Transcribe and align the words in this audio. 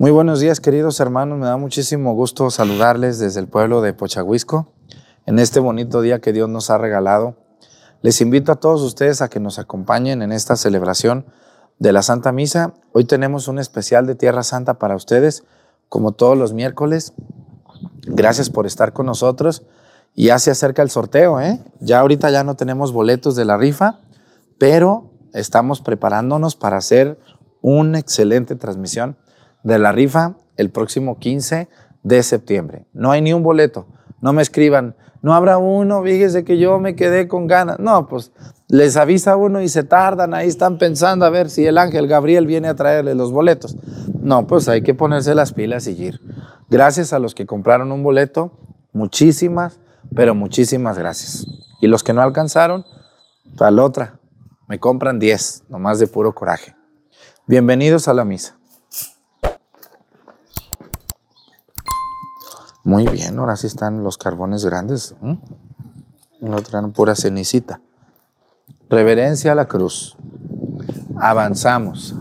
Muy 0.00 0.12
buenos 0.12 0.38
días, 0.38 0.60
queridos 0.60 1.00
hermanos. 1.00 1.40
Me 1.40 1.46
da 1.46 1.56
muchísimo 1.56 2.14
gusto 2.14 2.52
saludarles 2.52 3.18
desde 3.18 3.40
el 3.40 3.48
pueblo 3.48 3.80
de 3.80 3.92
Pochahuisco 3.94 4.72
en 5.26 5.40
este 5.40 5.58
bonito 5.58 6.02
día 6.02 6.20
que 6.20 6.32
Dios 6.32 6.48
nos 6.48 6.70
ha 6.70 6.78
regalado. 6.78 7.34
Les 8.02 8.20
invito 8.20 8.52
a 8.52 8.54
todos 8.54 8.80
ustedes 8.82 9.22
a 9.22 9.28
que 9.28 9.40
nos 9.40 9.58
acompañen 9.58 10.22
en 10.22 10.30
esta 10.30 10.54
celebración 10.54 11.26
de 11.80 11.90
la 11.90 12.02
Santa 12.02 12.30
Misa. 12.30 12.74
Hoy 12.92 13.06
tenemos 13.06 13.48
un 13.48 13.58
especial 13.58 14.06
de 14.06 14.14
Tierra 14.14 14.44
Santa 14.44 14.74
para 14.74 14.94
ustedes, 14.94 15.42
como 15.88 16.12
todos 16.12 16.38
los 16.38 16.52
miércoles. 16.52 17.12
Gracias 18.06 18.50
por 18.50 18.66
estar 18.66 18.92
con 18.92 19.06
nosotros. 19.06 19.64
Y 20.14 20.26
ya 20.26 20.38
se 20.38 20.52
acerca 20.52 20.82
el 20.82 20.90
sorteo, 20.90 21.40
¿eh? 21.40 21.60
Ya 21.80 21.98
ahorita 21.98 22.30
ya 22.30 22.44
no 22.44 22.54
tenemos 22.54 22.92
boletos 22.92 23.34
de 23.34 23.44
la 23.44 23.56
rifa, 23.56 23.98
pero 24.58 25.10
estamos 25.34 25.80
preparándonos 25.80 26.54
para 26.54 26.76
hacer 26.76 27.18
una 27.62 27.98
excelente 27.98 28.54
transmisión 28.54 29.16
de 29.62 29.78
la 29.78 29.92
rifa 29.92 30.36
el 30.56 30.70
próximo 30.70 31.18
15 31.18 31.68
de 32.02 32.22
septiembre. 32.22 32.86
No 32.92 33.10
hay 33.10 33.22
ni 33.22 33.32
un 33.32 33.42
boleto. 33.42 33.86
No 34.20 34.32
me 34.32 34.42
escriban, 34.42 34.96
no 35.22 35.34
habrá 35.34 35.58
uno, 35.58 36.02
fíjese 36.02 36.44
que 36.44 36.58
yo 36.58 36.78
me 36.78 36.94
quedé 36.94 37.28
con 37.28 37.46
ganas. 37.46 37.78
No, 37.78 38.06
pues 38.08 38.32
les 38.68 38.96
avisa 38.96 39.36
uno 39.36 39.60
y 39.60 39.68
se 39.68 39.82
tardan, 39.82 40.34
ahí 40.34 40.48
están 40.48 40.78
pensando 40.78 41.24
a 41.24 41.30
ver 41.30 41.50
si 41.50 41.66
el 41.66 41.78
ángel 41.78 42.06
Gabriel 42.06 42.46
viene 42.46 42.68
a 42.68 42.76
traerle 42.76 43.14
los 43.14 43.32
boletos. 43.32 43.76
No, 44.20 44.46
pues 44.46 44.68
hay 44.68 44.82
que 44.82 44.94
ponerse 44.94 45.34
las 45.34 45.52
pilas 45.52 45.86
y 45.86 45.92
ir. 45.92 46.20
Gracias 46.68 47.12
a 47.12 47.18
los 47.18 47.34
que 47.34 47.46
compraron 47.46 47.92
un 47.92 48.02
boleto, 48.02 48.52
muchísimas, 48.92 49.80
pero 50.14 50.34
muchísimas 50.34 50.98
gracias. 50.98 51.46
Y 51.80 51.86
los 51.86 52.04
que 52.04 52.12
no 52.12 52.22
alcanzaron, 52.22 52.84
la 53.58 53.82
otra, 53.82 54.20
me 54.68 54.78
compran 54.78 55.18
10, 55.18 55.64
nomás 55.68 55.98
de 55.98 56.06
puro 56.06 56.34
coraje. 56.34 56.76
Bienvenidos 57.46 58.06
a 58.08 58.14
la 58.14 58.24
misa. 58.24 58.57
Muy 62.88 63.06
bien, 63.06 63.38
ahora 63.38 63.54
sí 63.54 63.66
están 63.66 64.02
los 64.02 64.16
carbones 64.16 64.64
grandes. 64.64 65.14
No 66.40 66.62
traen 66.62 66.90
pura 66.90 67.14
cenicita. 67.14 67.82
Reverencia 68.88 69.52
a 69.52 69.54
la 69.54 69.66
cruz. 69.66 70.16
Avanzamos. 71.20 72.14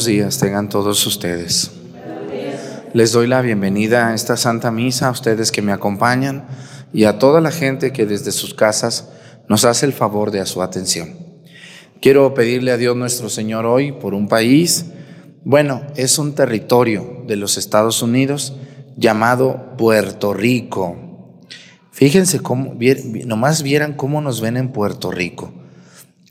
Buenos 0.00 0.16
días 0.16 0.38
tengan 0.38 0.70
todos 0.70 1.06
ustedes. 1.06 1.72
Les 2.94 3.12
doy 3.12 3.26
la 3.26 3.42
bienvenida 3.42 4.08
a 4.08 4.14
esta 4.14 4.38
Santa 4.38 4.70
Misa, 4.70 5.08
a 5.08 5.10
ustedes 5.10 5.52
que 5.52 5.60
me 5.60 5.72
acompañan 5.72 6.46
y 6.90 7.04
a 7.04 7.18
toda 7.18 7.42
la 7.42 7.50
gente 7.50 7.92
que 7.92 8.06
desde 8.06 8.32
sus 8.32 8.54
casas 8.54 9.10
nos 9.46 9.66
hace 9.66 9.84
el 9.84 9.92
favor 9.92 10.30
de 10.30 10.46
su 10.46 10.62
atención. 10.62 11.16
Quiero 12.00 12.32
pedirle 12.32 12.72
a 12.72 12.78
Dios 12.78 12.96
nuestro 12.96 13.28
Señor 13.28 13.66
hoy 13.66 13.92
por 13.92 14.14
un 14.14 14.26
país, 14.26 14.86
bueno, 15.44 15.82
es 15.96 16.18
un 16.18 16.34
territorio 16.34 17.22
de 17.26 17.36
los 17.36 17.58
Estados 17.58 18.00
Unidos 18.00 18.54
llamado 18.96 19.76
Puerto 19.76 20.32
Rico. 20.32 20.96
Fíjense 21.92 22.40
cómo, 22.40 22.74
nomás 23.26 23.62
vieran 23.62 23.92
cómo 23.92 24.22
nos 24.22 24.40
ven 24.40 24.56
en 24.56 24.72
Puerto 24.72 25.10
Rico. 25.10 25.52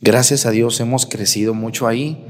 Gracias 0.02 0.48
a 0.48 0.52
Dios 0.52 0.80
hemos 0.80 1.06
crecido 1.06 1.54
mucho 1.54 1.86
ahí 1.86 2.29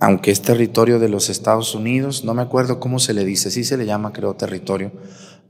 aunque 0.00 0.30
es 0.30 0.42
territorio 0.42 0.98
de 0.98 1.08
los 1.08 1.28
Estados 1.28 1.74
Unidos, 1.74 2.24
no 2.24 2.34
me 2.34 2.42
acuerdo 2.42 2.78
cómo 2.78 2.98
se 2.98 3.14
le 3.14 3.24
dice, 3.24 3.50
sí 3.50 3.64
se 3.64 3.76
le 3.76 3.86
llama, 3.86 4.12
creo, 4.12 4.34
territorio, 4.34 4.92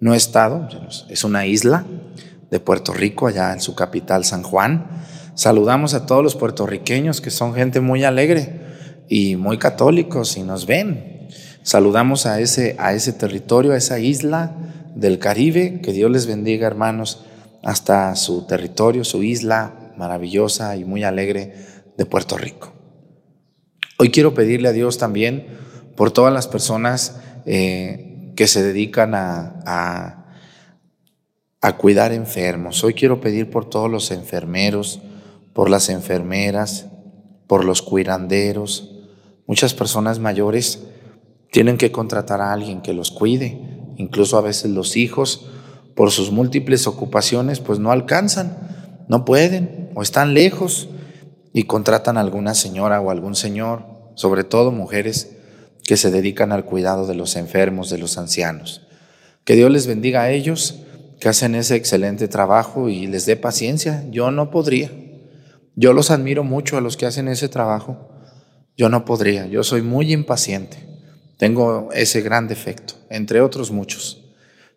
no 0.00 0.14
estado, 0.14 0.68
es 1.08 1.24
una 1.24 1.46
isla 1.46 1.84
de 2.50 2.60
Puerto 2.60 2.94
Rico, 2.94 3.26
allá 3.26 3.52
en 3.52 3.60
su 3.60 3.74
capital, 3.74 4.24
San 4.24 4.42
Juan. 4.42 4.86
Saludamos 5.34 5.94
a 5.94 6.06
todos 6.06 6.22
los 6.22 6.34
puertorriqueños 6.34 7.20
que 7.20 7.30
son 7.30 7.54
gente 7.54 7.80
muy 7.80 8.04
alegre 8.04 8.60
y 9.08 9.36
muy 9.36 9.58
católicos 9.58 10.36
y 10.36 10.42
nos 10.42 10.66
ven. 10.66 11.28
Saludamos 11.62 12.26
a 12.26 12.40
ese, 12.40 12.76
a 12.78 12.94
ese 12.94 13.12
territorio, 13.12 13.72
a 13.72 13.76
esa 13.76 13.98
isla 13.98 14.56
del 14.94 15.18
Caribe, 15.18 15.80
que 15.82 15.92
Dios 15.92 16.10
les 16.10 16.26
bendiga, 16.26 16.66
hermanos, 16.66 17.24
hasta 17.62 18.14
su 18.16 18.46
territorio, 18.46 19.04
su 19.04 19.22
isla 19.22 19.92
maravillosa 19.96 20.76
y 20.76 20.84
muy 20.84 21.04
alegre 21.04 21.54
de 21.96 22.06
Puerto 22.06 22.38
Rico. 22.38 22.77
Hoy 24.00 24.10
quiero 24.10 24.32
pedirle 24.32 24.68
a 24.68 24.72
Dios 24.72 24.96
también 24.96 25.58
por 25.96 26.12
todas 26.12 26.32
las 26.32 26.46
personas 26.46 27.20
eh, 27.46 28.32
que 28.36 28.46
se 28.46 28.62
dedican 28.62 29.16
a, 29.16 30.24
a, 31.60 31.76
cuidar 31.78 32.12
enfermos. 32.12 32.84
Hoy 32.84 32.94
quiero 32.94 33.20
pedir 33.20 33.50
por 33.50 33.68
todos 33.68 33.90
los 33.90 34.12
enfermeros, 34.12 35.00
por 35.52 35.68
las 35.68 35.88
enfermeras, 35.88 36.86
por 37.48 37.64
los 37.64 37.82
cuidanderos. 37.82 38.94
Muchas 39.48 39.74
personas 39.74 40.20
mayores 40.20 40.84
tienen 41.50 41.76
que 41.76 41.90
contratar 41.90 42.40
a 42.40 42.52
alguien 42.52 42.82
que 42.82 42.92
los 42.92 43.10
cuide. 43.10 43.60
Incluso 43.96 44.38
a 44.38 44.42
veces 44.42 44.70
los 44.70 44.96
hijos, 44.96 45.50
por 45.96 46.12
sus 46.12 46.30
múltiples 46.30 46.86
ocupaciones, 46.86 47.58
pues 47.58 47.80
no 47.80 47.90
alcanzan, 47.90 49.06
no 49.08 49.24
pueden 49.24 49.90
o 49.96 50.02
están 50.02 50.34
lejos 50.34 50.88
y 51.52 51.64
contratan 51.64 52.16
a 52.16 52.20
alguna 52.20 52.54
señora 52.54 53.00
o 53.00 53.10
algún 53.10 53.34
señor, 53.34 53.97
sobre 54.18 54.42
todo 54.42 54.72
mujeres 54.72 55.36
que 55.84 55.96
se 55.96 56.10
dedican 56.10 56.50
al 56.50 56.64
cuidado 56.64 57.06
de 57.06 57.14
los 57.14 57.36
enfermos, 57.36 57.88
de 57.88 57.98
los 57.98 58.18
ancianos. 58.18 58.82
Que 59.44 59.54
Dios 59.54 59.70
les 59.70 59.86
bendiga 59.86 60.22
a 60.22 60.30
ellos, 60.32 60.80
que 61.20 61.28
hacen 61.28 61.54
ese 61.54 61.76
excelente 61.76 62.26
trabajo 62.26 62.88
y 62.88 63.06
les 63.06 63.26
dé 63.26 63.36
paciencia. 63.36 64.04
Yo 64.10 64.32
no 64.32 64.50
podría. 64.50 64.90
Yo 65.76 65.92
los 65.92 66.10
admiro 66.10 66.42
mucho 66.42 66.76
a 66.76 66.80
los 66.80 66.96
que 66.96 67.06
hacen 67.06 67.28
ese 67.28 67.48
trabajo. 67.48 68.08
Yo 68.76 68.88
no 68.88 69.04
podría. 69.04 69.46
Yo 69.46 69.62
soy 69.62 69.82
muy 69.82 70.12
impaciente. 70.12 70.78
Tengo 71.36 71.90
ese 71.92 72.20
gran 72.20 72.48
defecto, 72.48 72.94
entre 73.10 73.40
otros 73.40 73.70
muchos. 73.70 74.24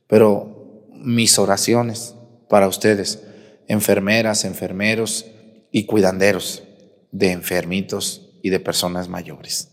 Pero 0.05 0.85
mis 0.93 1.39
oraciones 1.39 2.13
para 2.47 2.67
ustedes 2.67 3.23
enfermeras, 3.67 4.45
enfermeros 4.45 5.25
y 5.71 5.85
cuidanderos 5.87 6.61
de 7.11 7.31
enfermitos 7.31 8.20
y 8.41 8.49
de 8.49 8.59
personas 8.59 9.09
mayores. 9.09 9.69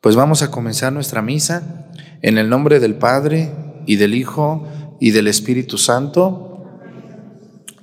Pues 0.00 0.14
vamos 0.14 0.42
a 0.42 0.50
comenzar 0.50 0.92
nuestra 0.92 1.22
misa 1.22 1.86
en 2.22 2.38
el 2.38 2.48
nombre 2.48 2.80
del 2.80 2.94
Padre 2.94 3.50
y 3.86 3.96
del 3.96 4.14
Hijo 4.14 4.66
y 5.00 5.10
del 5.10 5.26
Espíritu 5.26 5.78
Santo. 5.78 6.66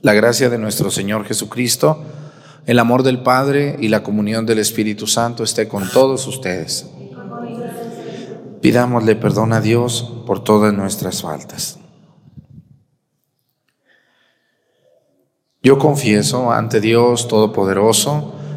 La 0.01 0.13
gracia 0.13 0.49
de 0.49 0.57
nuestro 0.57 0.91
Señor 0.91 1.25
Jesucristo, 1.25 2.03
el 2.65 2.79
amor 2.79 3.03
del 3.03 3.21
Padre 3.21 3.75
y 3.79 3.89
la 3.89 4.03
comunión 4.03 4.45
del 4.45 4.59
Espíritu 4.59 5.07
Santo 5.07 5.43
esté 5.43 5.67
con 5.67 5.89
todos 5.89 6.25
ustedes. 6.27 6.85
Pidámosle 8.61 9.15
perdón 9.15 9.53
a 9.53 9.61
Dios 9.61 10.23
por 10.25 10.43
todas 10.43 10.73
nuestras 10.73 11.21
faltas. 11.21 11.79
Yo 15.61 15.79
confieso 15.79 16.51
ante 16.51 16.79
Dios 16.79 17.27
Todopoderoso 17.27 18.35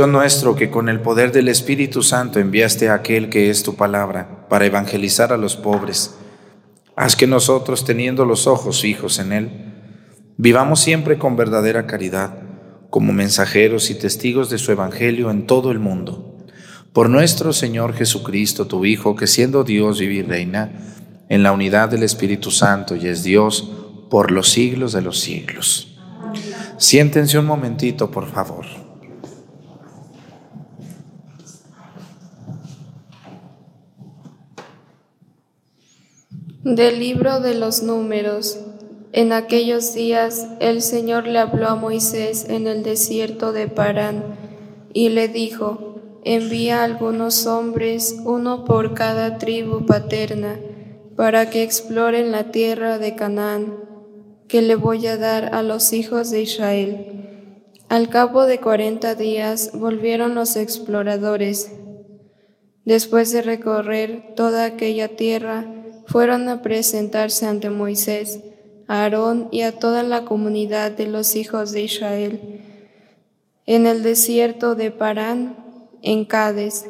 Dios 0.00 0.08
nuestro, 0.08 0.56
que 0.56 0.70
con 0.70 0.88
el 0.88 1.00
poder 1.00 1.30
del 1.30 1.48
Espíritu 1.48 2.02
Santo 2.02 2.40
enviaste 2.40 2.88
a 2.88 2.94
aquel 2.94 3.28
que 3.28 3.50
es 3.50 3.62
tu 3.62 3.76
palabra 3.76 4.46
para 4.48 4.64
evangelizar 4.64 5.30
a 5.30 5.36
los 5.36 5.56
pobres, 5.56 6.14
haz 6.96 7.16
que 7.16 7.26
nosotros, 7.26 7.84
teniendo 7.84 8.24
los 8.24 8.46
ojos 8.46 8.80
fijos 8.80 9.18
en 9.18 9.34
Él, 9.34 9.50
vivamos 10.38 10.80
siempre 10.80 11.18
con 11.18 11.36
verdadera 11.36 11.86
caridad, 11.86 12.38
como 12.88 13.12
mensajeros 13.12 13.90
y 13.90 13.94
testigos 13.94 14.48
de 14.48 14.56
su 14.56 14.72
Evangelio 14.72 15.30
en 15.30 15.46
todo 15.46 15.70
el 15.70 15.80
mundo. 15.80 16.46
Por 16.94 17.10
nuestro 17.10 17.52
Señor 17.52 17.92
Jesucristo, 17.92 18.66
tu 18.66 18.86
Hijo, 18.86 19.16
que 19.16 19.26
siendo 19.26 19.64
Dios 19.64 20.00
vive 20.00 20.14
y 20.14 20.22
reina, 20.22 20.72
en 21.28 21.42
la 21.42 21.52
unidad 21.52 21.90
del 21.90 22.04
Espíritu 22.04 22.50
Santo 22.50 22.96
y 22.96 23.06
es 23.06 23.22
Dios 23.22 23.70
por 24.08 24.30
los 24.30 24.48
siglos 24.48 24.94
de 24.94 25.02
los 25.02 25.20
siglos. 25.20 25.98
Siéntense 26.78 27.38
un 27.38 27.44
momentito, 27.44 28.10
por 28.10 28.26
favor. 28.32 28.79
Del 36.62 37.00
libro 37.00 37.40
de 37.40 37.54
los 37.54 37.82
números. 37.82 38.60
En 39.12 39.32
aquellos 39.32 39.94
días 39.94 40.46
el 40.60 40.82
Señor 40.82 41.26
le 41.26 41.38
habló 41.38 41.68
a 41.68 41.74
Moisés 41.74 42.50
en 42.50 42.66
el 42.66 42.82
desierto 42.82 43.52
de 43.52 43.66
Parán 43.66 44.36
y 44.92 45.08
le 45.08 45.28
dijo, 45.28 46.20
envía 46.22 46.84
algunos 46.84 47.46
hombres, 47.46 48.14
uno 48.26 48.66
por 48.66 48.92
cada 48.92 49.38
tribu 49.38 49.86
paterna 49.86 50.60
para 51.16 51.48
que 51.48 51.62
exploren 51.62 52.30
la 52.30 52.50
tierra 52.50 52.98
de 52.98 53.14
Canaán, 53.16 53.78
que 54.46 54.60
le 54.60 54.74
voy 54.74 55.06
a 55.06 55.16
dar 55.16 55.54
a 55.54 55.62
los 55.62 55.94
hijos 55.94 56.30
de 56.30 56.42
Israel. 56.42 57.64
Al 57.88 58.10
cabo 58.10 58.44
de 58.44 58.60
cuarenta 58.60 59.14
días 59.14 59.70
volvieron 59.72 60.34
los 60.34 60.56
exploradores. 60.56 61.72
Después 62.84 63.32
de 63.32 63.40
recorrer 63.40 64.34
toda 64.36 64.66
aquella 64.66 65.16
tierra, 65.16 65.79
fueron 66.10 66.48
a 66.48 66.60
presentarse 66.60 67.46
ante 67.46 67.70
Moisés, 67.70 68.40
Aarón 68.88 69.46
y 69.52 69.60
a 69.60 69.78
toda 69.78 70.02
la 70.02 70.24
comunidad 70.24 70.90
de 70.90 71.06
los 71.06 71.36
hijos 71.36 71.70
de 71.70 71.82
Israel. 71.82 72.40
En 73.64 73.86
el 73.86 74.02
desierto 74.02 74.74
de 74.74 74.90
Parán, 74.90 75.56
en 76.02 76.24
Cádiz, 76.24 76.86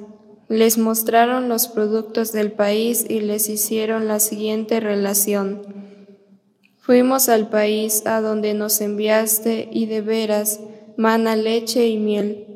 les 0.48 0.78
mostraron 0.78 1.50
los 1.50 1.68
productos 1.68 2.32
del 2.32 2.52
país 2.52 3.04
y 3.06 3.20
les 3.20 3.50
hicieron 3.50 4.08
la 4.08 4.20
siguiente 4.20 4.80
relación. 4.80 5.62
Fuimos 6.78 7.28
al 7.28 7.50
país 7.50 8.06
a 8.06 8.22
donde 8.22 8.54
nos 8.54 8.80
enviaste 8.80 9.68
y 9.70 9.84
de 9.84 10.00
veras 10.00 10.60
mana 10.96 11.36
leche 11.36 11.86
y 11.88 11.98
miel, 11.98 12.46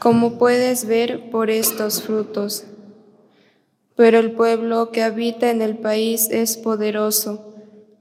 como 0.00 0.38
puedes 0.38 0.86
ver 0.86 1.30
por 1.30 1.50
estos 1.50 2.02
frutos. 2.02 2.64
Pero 4.00 4.18
el 4.18 4.32
pueblo 4.32 4.92
que 4.92 5.02
habita 5.02 5.50
en 5.50 5.60
el 5.60 5.76
país 5.76 6.30
es 6.30 6.56
poderoso, 6.56 7.52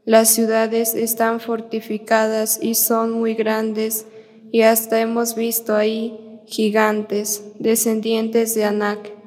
las 0.06 0.30
ciudades 0.30 0.96
están 0.96 1.42
fortificadas 1.42 2.58
y 2.64 2.76
son 2.76 3.12
muy 3.12 3.34
grandes, 3.34 4.06
y 4.50 4.62
hasta 4.62 5.02
hemos 5.02 5.36
visto 5.36 5.76
ahí 5.76 6.40
gigantes, 6.46 7.44
descendientes 7.60 8.56
de 8.56 8.64
Anac 8.64 9.20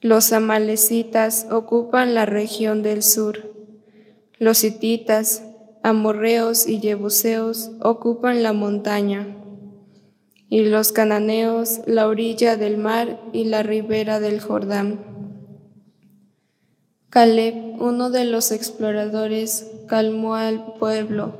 los 0.00 0.32
amalecitas 0.32 1.48
ocupan 1.50 2.14
la 2.14 2.26
región 2.26 2.84
del 2.84 3.02
sur. 3.02 3.52
Los 4.38 4.62
hititas, 4.62 5.44
amorreos 5.82 6.68
y 6.68 6.78
jebuseos 6.78 7.72
ocupan 7.80 8.44
la 8.44 8.52
montaña. 8.52 9.36
Y 10.48 10.64
los 10.64 10.92
cananeos 10.92 11.80
la 11.86 12.06
orilla 12.06 12.56
del 12.56 12.78
mar 12.78 13.20
y 13.32 13.44
la 13.44 13.64
ribera 13.64 14.20
del 14.20 14.40
Jordán. 14.40 15.11
Caleb, 17.12 17.76
uno 17.78 18.08
de 18.08 18.24
los 18.24 18.52
exploradores, 18.52 19.70
calmó 19.86 20.34
al 20.34 20.76
pueblo 20.78 21.34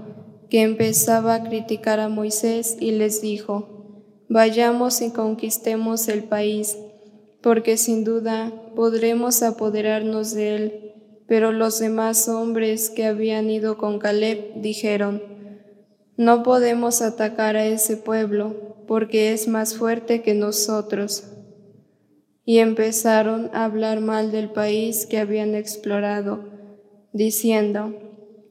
que 0.50 0.60
empezaba 0.60 1.32
a 1.32 1.44
criticar 1.44 1.98
a 1.98 2.10
Moisés 2.10 2.76
y 2.78 2.90
les 2.90 3.22
dijo, 3.22 4.04
vayamos 4.28 5.00
y 5.00 5.12
conquistemos 5.12 6.08
el 6.08 6.24
país 6.24 6.76
porque 7.40 7.78
sin 7.78 8.04
duda 8.04 8.52
podremos 8.76 9.42
apoderarnos 9.42 10.34
de 10.34 10.54
él. 10.54 10.92
Pero 11.26 11.52
los 11.52 11.78
demás 11.78 12.28
hombres 12.28 12.90
que 12.90 13.06
habían 13.06 13.48
ido 13.48 13.78
con 13.78 13.98
Caleb 13.98 14.52
dijeron, 14.56 15.22
no 16.18 16.42
podemos 16.42 17.00
atacar 17.00 17.56
a 17.56 17.64
ese 17.64 17.96
pueblo, 17.96 18.76
porque 18.86 19.32
es 19.32 19.48
más 19.48 19.74
fuerte 19.74 20.20
que 20.20 20.34
nosotros. 20.34 21.31
Y 22.44 22.58
empezaron 22.58 23.50
a 23.52 23.64
hablar 23.64 24.00
mal 24.00 24.32
del 24.32 24.50
país 24.50 25.06
que 25.06 25.18
habían 25.18 25.54
explorado, 25.54 26.44
diciendo, 27.12 27.94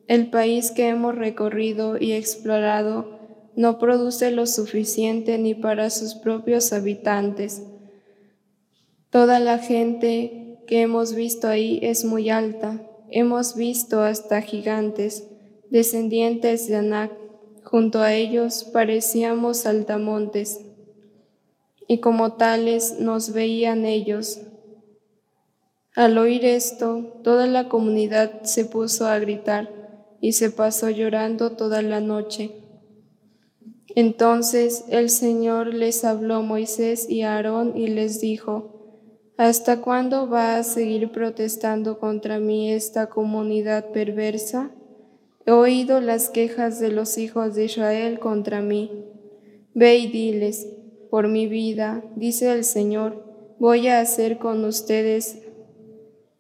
el 0.08 0.30
país 0.30 0.72
que 0.72 0.88
hemos 0.90 1.16
recorrido 1.16 1.98
y 1.98 2.14
explorado 2.14 3.20
no 3.56 3.80
produce 3.80 4.32
lo 4.32 4.46
suficiente 4.46 5.38
ni 5.38 5.56
para 5.56 5.90
sus 5.90 6.16
propios 6.16 6.74
habitantes. 6.74 7.64
Toda 9.10 9.40
la 9.40 9.58
gente 9.58 10.60
que 10.68 10.82
hemos 10.82 11.14
visto 11.14 11.48
ahí 11.48 11.80
es 11.82 12.06
muy 12.06 12.30
alta. 12.30 12.82
Hemos 13.10 13.56
visto 13.56 14.02
hasta 14.02 14.42
gigantes, 14.42 15.28
descendientes 15.70 16.68
de 16.68 16.78
Anak, 16.78 17.12
Junto 17.64 18.02
a 18.02 18.14
ellos 18.14 18.66
parecíamos 18.74 19.60
saltamontes, 19.60 20.60
y 21.92 21.98
como 21.98 22.36
tales 22.36 23.02
nos 23.02 23.34
veían 23.34 23.86
ellos. 23.86 24.40
Al 25.94 26.18
oír 26.18 26.46
esto, 26.46 27.20
toda 27.22 27.48
la 27.48 27.68
comunidad 27.68 28.44
se 28.44 28.64
puso 28.64 29.08
a 29.08 29.20
gritar 29.20 30.16
y 30.22 30.32
se 30.32 30.52
pasó 30.52 30.90
llorando 30.90 31.52
toda 31.58 31.82
la 31.82 32.00
noche. 32.00 32.52
Entonces 33.94 34.86
el 34.88 35.10
Señor 35.10 35.74
les 35.74 36.06
habló 36.06 36.36
a 36.36 36.42
Moisés 36.42 37.10
y 37.10 37.24
a 37.24 37.36
Aarón 37.36 37.76
y 37.76 37.88
les 37.88 38.22
dijo, 38.22 39.34
¿Hasta 39.36 39.82
cuándo 39.82 40.30
va 40.30 40.56
a 40.56 40.64
seguir 40.64 41.12
protestando 41.12 42.00
contra 42.00 42.40
mí 42.40 42.72
esta 42.72 43.10
comunidad 43.10 43.92
perversa? 43.92 44.72
He 45.46 45.52
oído 45.52 46.00
las 46.00 46.30
quejas 46.30 46.80
de 46.80 46.90
los 46.90 47.18
hijos 47.18 47.54
de 47.56 47.66
Israel 47.66 48.18
contra 48.20 48.62
mí. 48.62 48.90
Ve 49.74 49.98
y 49.98 50.08
diles, 50.08 50.68
por 51.12 51.28
mi 51.28 51.46
vida, 51.46 52.04
dice 52.16 52.52
el 52.54 52.64
Señor, 52.64 53.24
voy 53.60 53.90
a 53.90 54.00
hacer 54.00 54.40
con 54.40 54.66
ustedes 54.66 55.44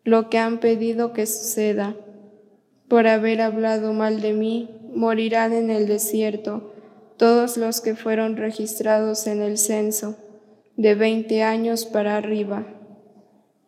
lo 0.03 0.29
que 0.29 0.39
han 0.39 0.59
pedido 0.59 1.13
que 1.13 1.27
suceda. 1.27 1.95
Por 2.87 3.05
haber 3.05 3.41
hablado 3.41 3.93
mal 3.93 4.21
de 4.21 4.33
mí, 4.33 4.69
morirán 4.95 5.53
en 5.53 5.69
el 5.69 5.87
desierto 5.87 6.73
todos 7.17 7.57
los 7.57 7.81
que 7.81 7.95
fueron 7.95 8.37
registrados 8.37 9.27
en 9.27 9.41
el 9.41 9.57
censo, 9.57 10.15
de 10.77 10.95
veinte 10.95 11.43
años 11.43 11.85
para 11.85 12.17
arriba. 12.17 12.65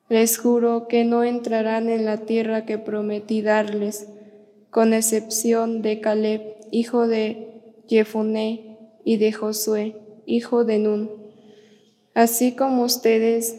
Les 0.10 0.38
juro 0.38 0.88
que 0.88 1.04
no 1.04 1.24
entrarán 1.24 1.90
en 1.90 2.06
la 2.06 2.18
tierra 2.18 2.66
que 2.66 2.78
prometí 2.78 3.42
darles, 3.42 4.08
con 4.70 4.94
excepción 4.94 5.82
de 5.82 6.00
Caleb, 6.00 6.56
hijo 6.72 7.08
de 7.08 7.84
Jefuné, 7.88 8.74
y 9.06 9.18
de 9.18 9.34
Josué, 9.34 9.98
hijo 10.26 10.66
de 10.66 10.80
Nun. 10.80 11.10
Así 12.14 12.56
como 12.56 12.84
ustedes 12.84 13.58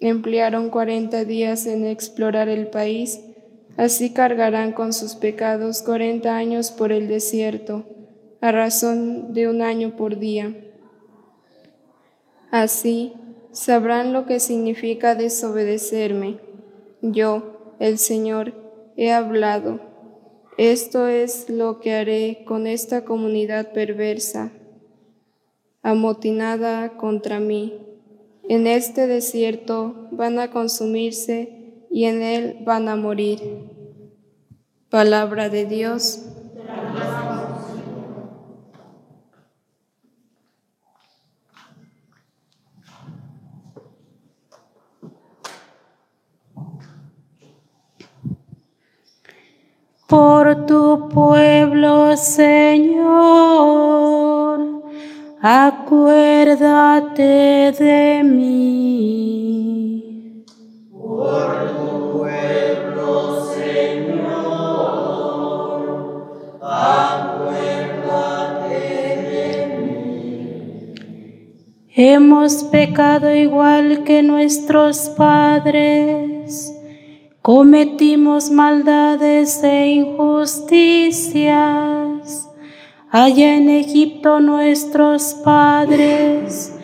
emplearon 0.00 0.70
cuarenta 0.70 1.24
días 1.24 1.66
en 1.66 1.86
explorar 1.86 2.48
el 2.48 2.68
país, 2.68 3.20
así 3.76 4.12
cargarán 4.12 4.72
con 4.72 4.92
sus 4.92 5.14
pecados 5.14 5.82
cuarenta 5.82 6.36
años 6.36 6.70
por 6.70 6.92
el 6.92 7.08
desierto, 7.08 7.84
a 8.40 8.52
razón 8.52 9.34
de 9.34 9.48
un 9.48 9.62
año 9.62 9.96
por 9.96 10.18
día. 10.18 10.54
Así 12.50 13.12
sabrán 13.52 14.12
lo 14.12 14.26
que 14.26 14.40
significa 14.40 15.14
desobedecerme. 15.14 16.38
Yo, 17.02 17.74
el 17.78 17.98
Señor, 17.98 18.54
he 18.96 19.12
hablado. 19.12 19.80
Esto 20.56 21.06
es 21.06 21.48
lo 21.48 21.80
que 21.80 21.94
haré 21.94 22.44
con 22.44 22.66
esta 22.66 23.04
comunidad 23.04 23.72
perversa, 23.72 24.52
amotinada 25.82 26.96
contra 26.96 27.40
mí. 27.40 27.78
En 28.48 28.66
este 28.66 29.06
desierto 29.06 30.08
van 30.10 30.38
a 30.38 30.50
consumirse 30.50 31.86
y 31.90 32.04
en 32.04 32.22
él 32.22 32.58
van 32.64 32.88
a 32.88 32.96
morir. 32.96 33.40
Palabra 34.88 35.48
de 35.48 35.66
Dios. 35.66 36.30
por 50.10 50.66
tu 50.66 51.08
pueblo, 51.08 52.16
Señor, 52.16 53.00
acuérdate 55.42 57.22
de 57.78 58.22
mí. 58.22 60.44
Por 60.92 61.72
tu 61.72 62.18
pueblo, 62.18 63.40
Señor, 63.54 64.26
acuérdate 66.62 68.68
de 69.30 69.48
mí. 69.78 70.94
Hemos 71.94 72.64
pecado 72.64 73.34
igual 73.34 74.04
que 74.04 74.22
nuestros 74.22 75.08
padres 75.10 76.76
cometimos 77.40 78.50
maldades 78.50 79.64
e 79.64 79.86
injusticias. 79.86 82.09
Allá 83.12 83.56
en 83.56 83.68
Egipto 83.70 84.38
nuestros 84.38 85.34
padres 85.44 86.78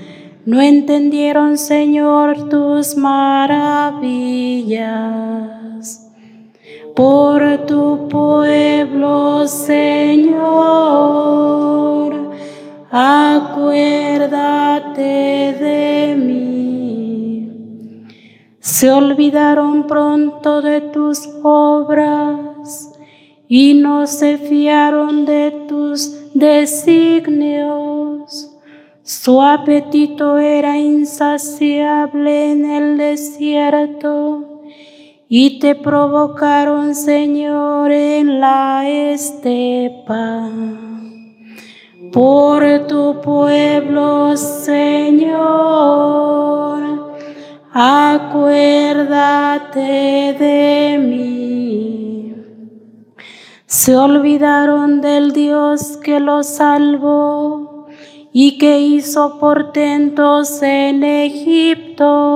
no 0.44 0.60
entendieron, 0.60 1.56
Señor, 1.56 2.48
tus 2.48 2.96
maravillas. 2.96 4.02
Por 6.96 7.64
tu 7.66 8.08
pueblo, 8.08 9.46
Señor, 9.46 10.42
acuérdate 12.90 15.00
de 15.60 16.16
mí. 16.16 17.52
Se 18.58 18.90
olvidaron 18.90 19.86
pronto 19.86 20.60
de 20.60 20.80
tus 20.80 21.20
obras 21.44 22.95
y 23.48 23.74
no 23.74 24.06
se 24.06 24.38
fiaron 24.38 25.26
de 25.26 25.50
tus 25.68 26.32
designios. 26.34 28.52
Su 29.02 29.42
apetito 29.42 30.38
era 30.38 30.78
insaciable 30.78 32.52
en 32.52 32.64
el 32.64 32.96
desierto 32.98 34.62
y 35.28 35.58
te 35.60 35.74
provocaron, 35.74 36.94
Señor, 36.94 37.90
en 37.92 38.40
la 38.40 38.88
estepa. 38.88 40.50
Por 42.12 42.86
tu 42.86 43.20
pueblo, 43.20 44.36
Señor 44.36 45.96
acuérdate 47.78 49.78
de 50.38 50.98
mí. 50.98 51.45
Se 53.86 53.94
olvidaron 53.96 55.00
del 55.00 55.30
Dios 55.30 55.96
que 55.98 56.18
los 56.18 56.48
salvó 56.48 57.86
y 58.32 58.58
que 58.58 58.80
hizo 58.80 59.38
portentos 59.38 60.60
en 60.60 61.04
Egipto, 61.04 62.26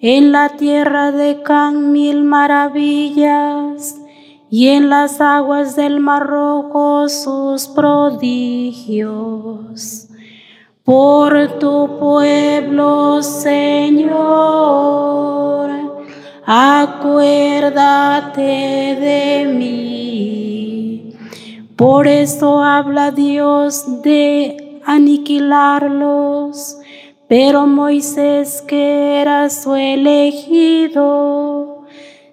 en 0.00 0.32
la 0.32 0.56
tierra 0.56 1.12
de 1.12 1.42
Can 1.42 1.92
mil 1.92 2.24
maravillas 2.24 4.00
y 4.48 4.68
en 4.68 4.88
las 4.88 5.20
aguas 5.20 5.76
del 5.76 6.00
Mar 6.00 6.26
Rojo 6.26 7.06
sus 7.10 7.68
prodigios. 7.68 8.78
Por 10.84 11.58
tu 11.58 11.98
pueblo, 11.98 13.22
Señor, 13.22 14.14
acuérdate 16.46 18.42
de 18.42 19.52
mí. 19.54 21.14
Por 21.76 22.06
eso 22.06 22.62
habla 22.62 23.10
Dios 23.10 24.02
de 24.02 24.80
aniquilarlos, 24.84 26.78
pero 27.28 27.66
Moisés, 27.66 28.62
que 28.62 29.20
era 29.20 29.50
su 29.50 29.74
elegido, 29.74 31.84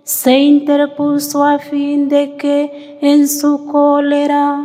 se 0.04 0.40
interpuso 0.40 1.44
a 1.44 1.60
fin 1.60 2.08
de 2.10 2.36
que 2.36 2.98
en 3.02 3.28
su 3.28 3.66
cólera 3.66 4.64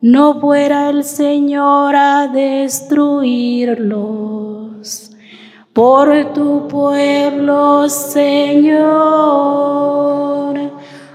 no 0.00 0.40
fuera 0.40 0.88
el 0.90 1.02
Señor 1.04 1.96
a 1.96 2.28
destruirlos. 2.28 4.35
Por 5.76 6.32
tu 6.32 6.66
pueblo, 6.68 7.86
Señor, 7.86 8.80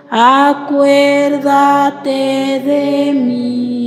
acuérdate 0.08 2.12
de 2.64 3.12
mí. 3.12 3.81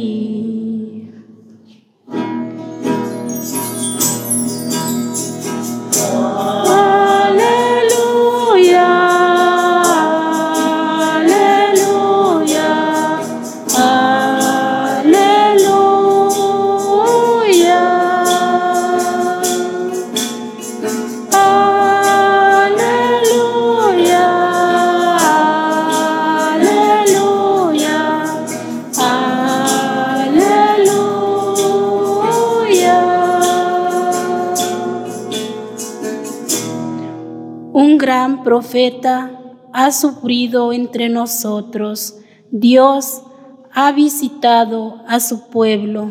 Profeta 38.45 39.41
ha 39.73 39.91
sufrido 39.91 40.73
entre 40.73 41.09
nosotros. 41.09 42.19
Dios 42.53 43.23
ha 43.73 43.91
visitado 43.91 45.03
a 45.09 45.19
su 45.19 45.49
pueblo. 45.49 46.11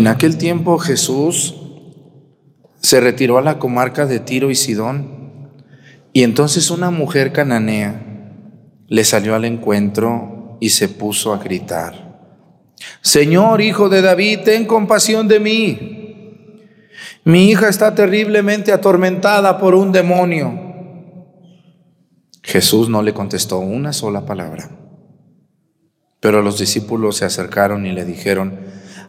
En 0.00 0.06
aquel 0.06 0.38
tiempo 0.38 0.78
Jesús 0.78 1.56
se 2.80 3.00
retiró 3.00 3.36
a 3.36 3.42
la 3.42 3.58
comarca 3.58 4.06
de 4.06 4.18
Tiro 4.18 4.50
y 4.50 4.54
Sidón 4.54 5.50
y 6.14 6.22
entonces 6.22 6.70
una 6.70 6.90
mujer 6.90 7.34
cananea 7.34 8.32
le 8.88 9.04
salió 9.04 9.34
al 9.34 9.44
encuentro 9.44 10.56
y 10.58 10.70
se 10.70 10.88
puso 10.88 11.34
a 11.34 11.36
gritar, 11.36 12.18
Señor, 13.02 13.60
hijo 13.60 13.90
de 13.90 14.00
David, 14.00 14.38
ten 14.42 14.64
compasión 14.64 15.28
de 15.28 15.38
mí. 15.38 16.80
Mi 17.24 17.50
hija 17.50 17.68
está 17.68 17.94
terriblemente 17.94 18.72
atormentada 18.72 19.58
por 19.58 19.74
un 19.74 19.92
demonio. 19.92 20.48
Jesús 22.42 22.88
no 22.88 23.02
le 23.02 23.12
contestó 23.12 23.58
una 23.58 23.92
sola 23.92 24.24
palabra, 24.24 24.70
pero 26.20 26.40
los 26.40 26.58
discípulos 26.58 27.18
se 27.18 27.26
acercaron 27.26 27.84
y 27.84 27.92
le 27.92 28.06
dijeron, 28.06 28.79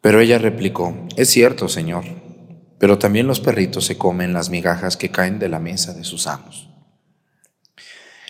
Pero 0.00 0.20
ella 0.20 0.38
replicó, 0.38 0.94
es 1.16 1.28
cierto, 1.28 1.68
Señor, 1.68 2.04
pero 2.78 2.98
también 2.98 3.26
los 3.26 3.40
perritos 3.40 3.84
se 3.84 3.98
comen 3.98 4.32
las 4.32 4.50
migajas 4.50 4.96
que 4.96 5.10
caen 5.10 5.38
de 5.38 5.48
la 5.48 5.58
mesa 5.58 5.92
de 5.92 6.04
sus 6.04 6.26
amos. 6.26 6.70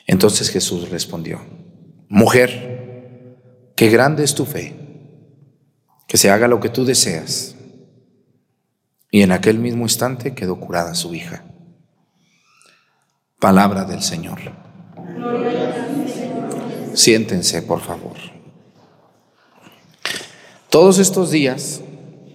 Entonces 0.07 0.49
Jesús 0.51 0.89
respondió, 0.89 1.41
mujer, 2.09 3.37
qué 3.77 3.91
grande 3.91 4.25
es 4.25 4.35
tu 4.35 4.47
fe, 4.47 4.75
que 6.07 6.17
se 6.17 6.31
haga 6.31 6.49
lo 6.49 6.61
que 6.61 6.71
tú 6.71 6.87
deseas. 6.87 7.55
Y 9.11 9.23
en 9.23 9.33
aquel 9.33 9.59
mismo 9.59 9.85
instante 9.85 10.35
quedó 10.35 10.59
curada 10.59 10.95
su 10.95 11.15
hija. 11.15 11.45
Palabra 13.39 13.85
del 13.85 14.03
Señor. 14.03 14.39
Siéntense, 16.95 17.63
por 17.63 17.81
favor. 17.81 18.17
Todos 20.71 20.99
estos 20.99 21.31
días, 21.31 21.81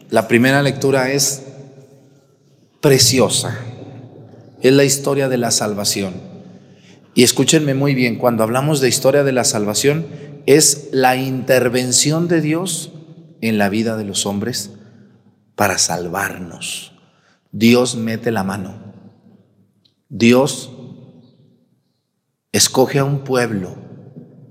la 0.09 0.27
primera 0.27 0.63
lectura 0.63 1.11
es 1.11 1.43
preciosa. 2.81 3.59
Es 4.61 4.73
la 4.73 4.83
historia 4.83 5.29
de 5.29 5.37
la 5.37 5.51
salvación. 5.51 6.15
Y 7.13 7.21
escúchenme 7.21 7.75
muy 7.75 7.93
bien, 7.93 8.17
cuando 8.17 8.41
hablamos 8.41 8.81
de 8.81 8.89
historia 8.89 9.23
de 9.23 9.33
la 9.33 9.43
salvación, 9.43 10.07
es 10.47 10.89
la 10.91 11.15
intervención 11.15 12.27
de 12.27 12.41
Dios 12.41 12.91
en 13.41 13.59
la 13.59 13.69
vida 13.69 13.97
de 13.97 14.05
los 14.05 14.25
hombres 14.25 14.71
para 15.55 15.77
salvarnos. 15.77 16.93
Dios 17.51 17.95
mete 17.95 18.31
la 18.31 18.43
mano. 18.43 18.93
Dios 20.09 20.71
escoge 22.51 22.97
a 22.97 23.03
un 23.03 23.19
pueblo 23.19 23.75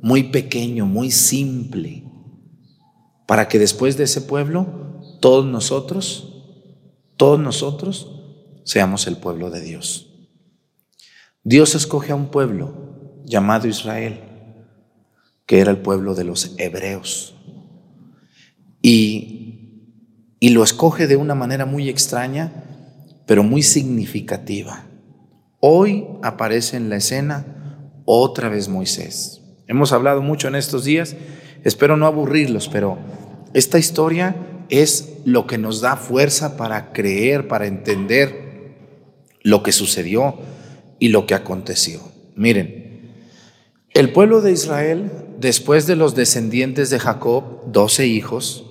muy 0.03 0.25
pequeño, 0.25 0.87
muy 0.87 1.11
simple, 1.11 2.02
para 3.33 3.49
que 3.49 3.59
después 3.59 3.97
de 3.97 4.05
ese 4.05 4.21
pueblo, 4.21 4.67
todos 5.19 5.47
nosotros, 5.47 6.35
todos 7.17 7.41
nosotros 7.41 8.11
seamos 8.63 9.07
el 9.07 9.17
pueblo 9.17 9.49
de 9.49 9.63
Dios. 9.63 10.29
Dios 11.43 11.75
escoge 11.75 12.13
a 12.13 12.15
un 12.15 12.31
pueblo 12.31 13.23
llamado 13.25 13.69
Israel, 13.69 14.21
que 15.47 15.61
era 15.61 15.71
el 15.71 15.79
pueblo 15.79 16.15
de 16.15 16.25
los 16.25 16.55
hebreos, 16.59 17.35
y, 18.83 19.87
y 20.39 20.51
lo 20.51 20.63
escoge 20.63 21.07
de 21.07 21.17
una 21.17 21.35
manera 21.35 21.65
muy 21.65 21.89
extraña, 21.89 22.53
pero 23.25 23.43
muy 23.43 23.63
significativa. 23.63 24.85
Hoy 25.59 26.05
aparece 26.23 26.77
en 26.77 26.91
la 26.91 26.97
escena 26.97 27.47
otra 28.05 28.51
vez 28.51 28.69
Moisés. 28.69 29.41
Hemos 29.69 29.91
hablado 29.93 30.21
mucho 30.21 30.49
en 30.49 30.55
estos 30.55 30.85
días, 30.85 31.17
espero 31.65 31.97
no 31.97 32.05
aburrirlos, 32.05 32.69
pero 32.69 32.99
esta 33.55 33.79
historia 33.79 34.37
es 34.69 35.19
lo 35.25 35.47
que 35.47 35.59
nos 35.59 35.81
da 35.81 35.97
fuerza 35.97 36.57
para 36.57 36.93
creer, 36.93 37.49
para 37.49 37.67
entender 37.67 38.77
lo 39.43 39.63
que 39.63 39.73
sucedió 39.73 40.37
y 40.99 41.09
lo 41.09 41.27
que 41.27 41.35
aconteció. 41.35 42.01
Miren, 42.35 42.83
el 43.95 44.11
pueblo 44.11 44.41
de 44.41 44.53
Israel, 44.53 45.11
después 45.39 45.87
de 45.87 45.97
los 45.97 46.15
descendientes 46.15 46.89
de 46.89 46.99
Jacob, 46.99 47.71
doce 47.71 48.07
hijos, 48.07 48.65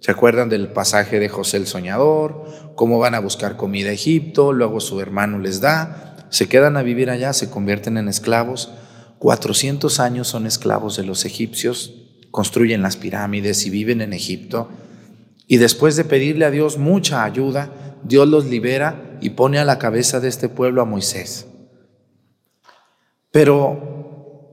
¿se 0.00 0.10
acuerdan 0.10 0.48
del 0.48 0.68
pasaje 0.68 1.20
de 1.20 1.28
José 1.28 1.58
el 1.58 1.66
Soñador? 1.68 2.44
Cómo 2.74 2.98
van 2.98 3.14
a 3.14 3.20
buscar 3.20 3.56
comida 3.56 3.90
a 3.90 3.92
Egipto, 3.92 4.52
luego 4.52 4.80
su 4.80 5.00
hermano 5.00 5.38
les 5.38 5.60
da, 5.60 6.26
se 6.30 6.48
quedan 6.48 6.76
a 6.76 6.82
vivir 6.82 7.10
allá, 7.10 7.32
se 7.32 7.50
convierten 7.50 7.96
en 7.96 8.08
esclavos. 8.08 8.72
400 9.20 10.00
años 10.00 10.26
son 10.26 10.46
esclavos 10.46 10.96
de 10.96 11.04
los 11.04 11.24
egipcios, 11.24 12.03
construyen 12.34 12.82
las 12.82 12.96
pirámides 12.96 13.64
y 13.64 13.70
viven 13.70 14.00
en 14.00 14.12
Egipto. 14.12 14.68
Y 15.46 15.58
después 15.58 15.94
de 15.94 16.04
pedirle 16.04 16.44
a 16.44 16.50
Dios 16.50 16.78
mucha 16.78 17.22
ayuda, 17.22 17.70
Dios 18.02 18.26
los 18.26 18.46
libera 18.46 19.16
y 19.20 19.30
pone 19.30 19.60
a 19.60 19.64
la 19.64 19.78
cabeza 19.78 20.18
de 20.18 20.26
este 20.26 20.48
pueblo 20.48 20.82
a 20.82 20.84
Moisés. 20.84 21.46
Pero 23.30 24.50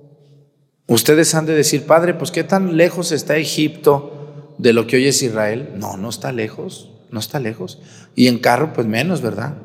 ustedes 0.86 1.34
han 1.34 1.48
de 1.48 1.56
decir, 1.56 1.88
Padre, 1.88 2.13
pues 2.13 2.30
¿qué 2.30 2.44
tan 2.44 2.78
lejos 2.78 3.12
está 3.12 3.38
Egipto 3.38 4.54
de 4.60 4.74
lo 4.74 4.86
que 4.86 4.98
hoy 4.98 5.08
es 5.08 5.24
Israel? 5.24 5.72
No, 5.76 5.98
no 5.98 6.10
está 6.10 6.32
lejos, 6.32 6.91
no 7.10 7.20
está 7.20 7.39
lejos. 7.39 7.82
Y 8.13 8.28
en 8.28 8.38
carro, 8.38 8.74
pues 8.74 8.86
menos, 8.86 9.22
¿verdad? 9.24 9.56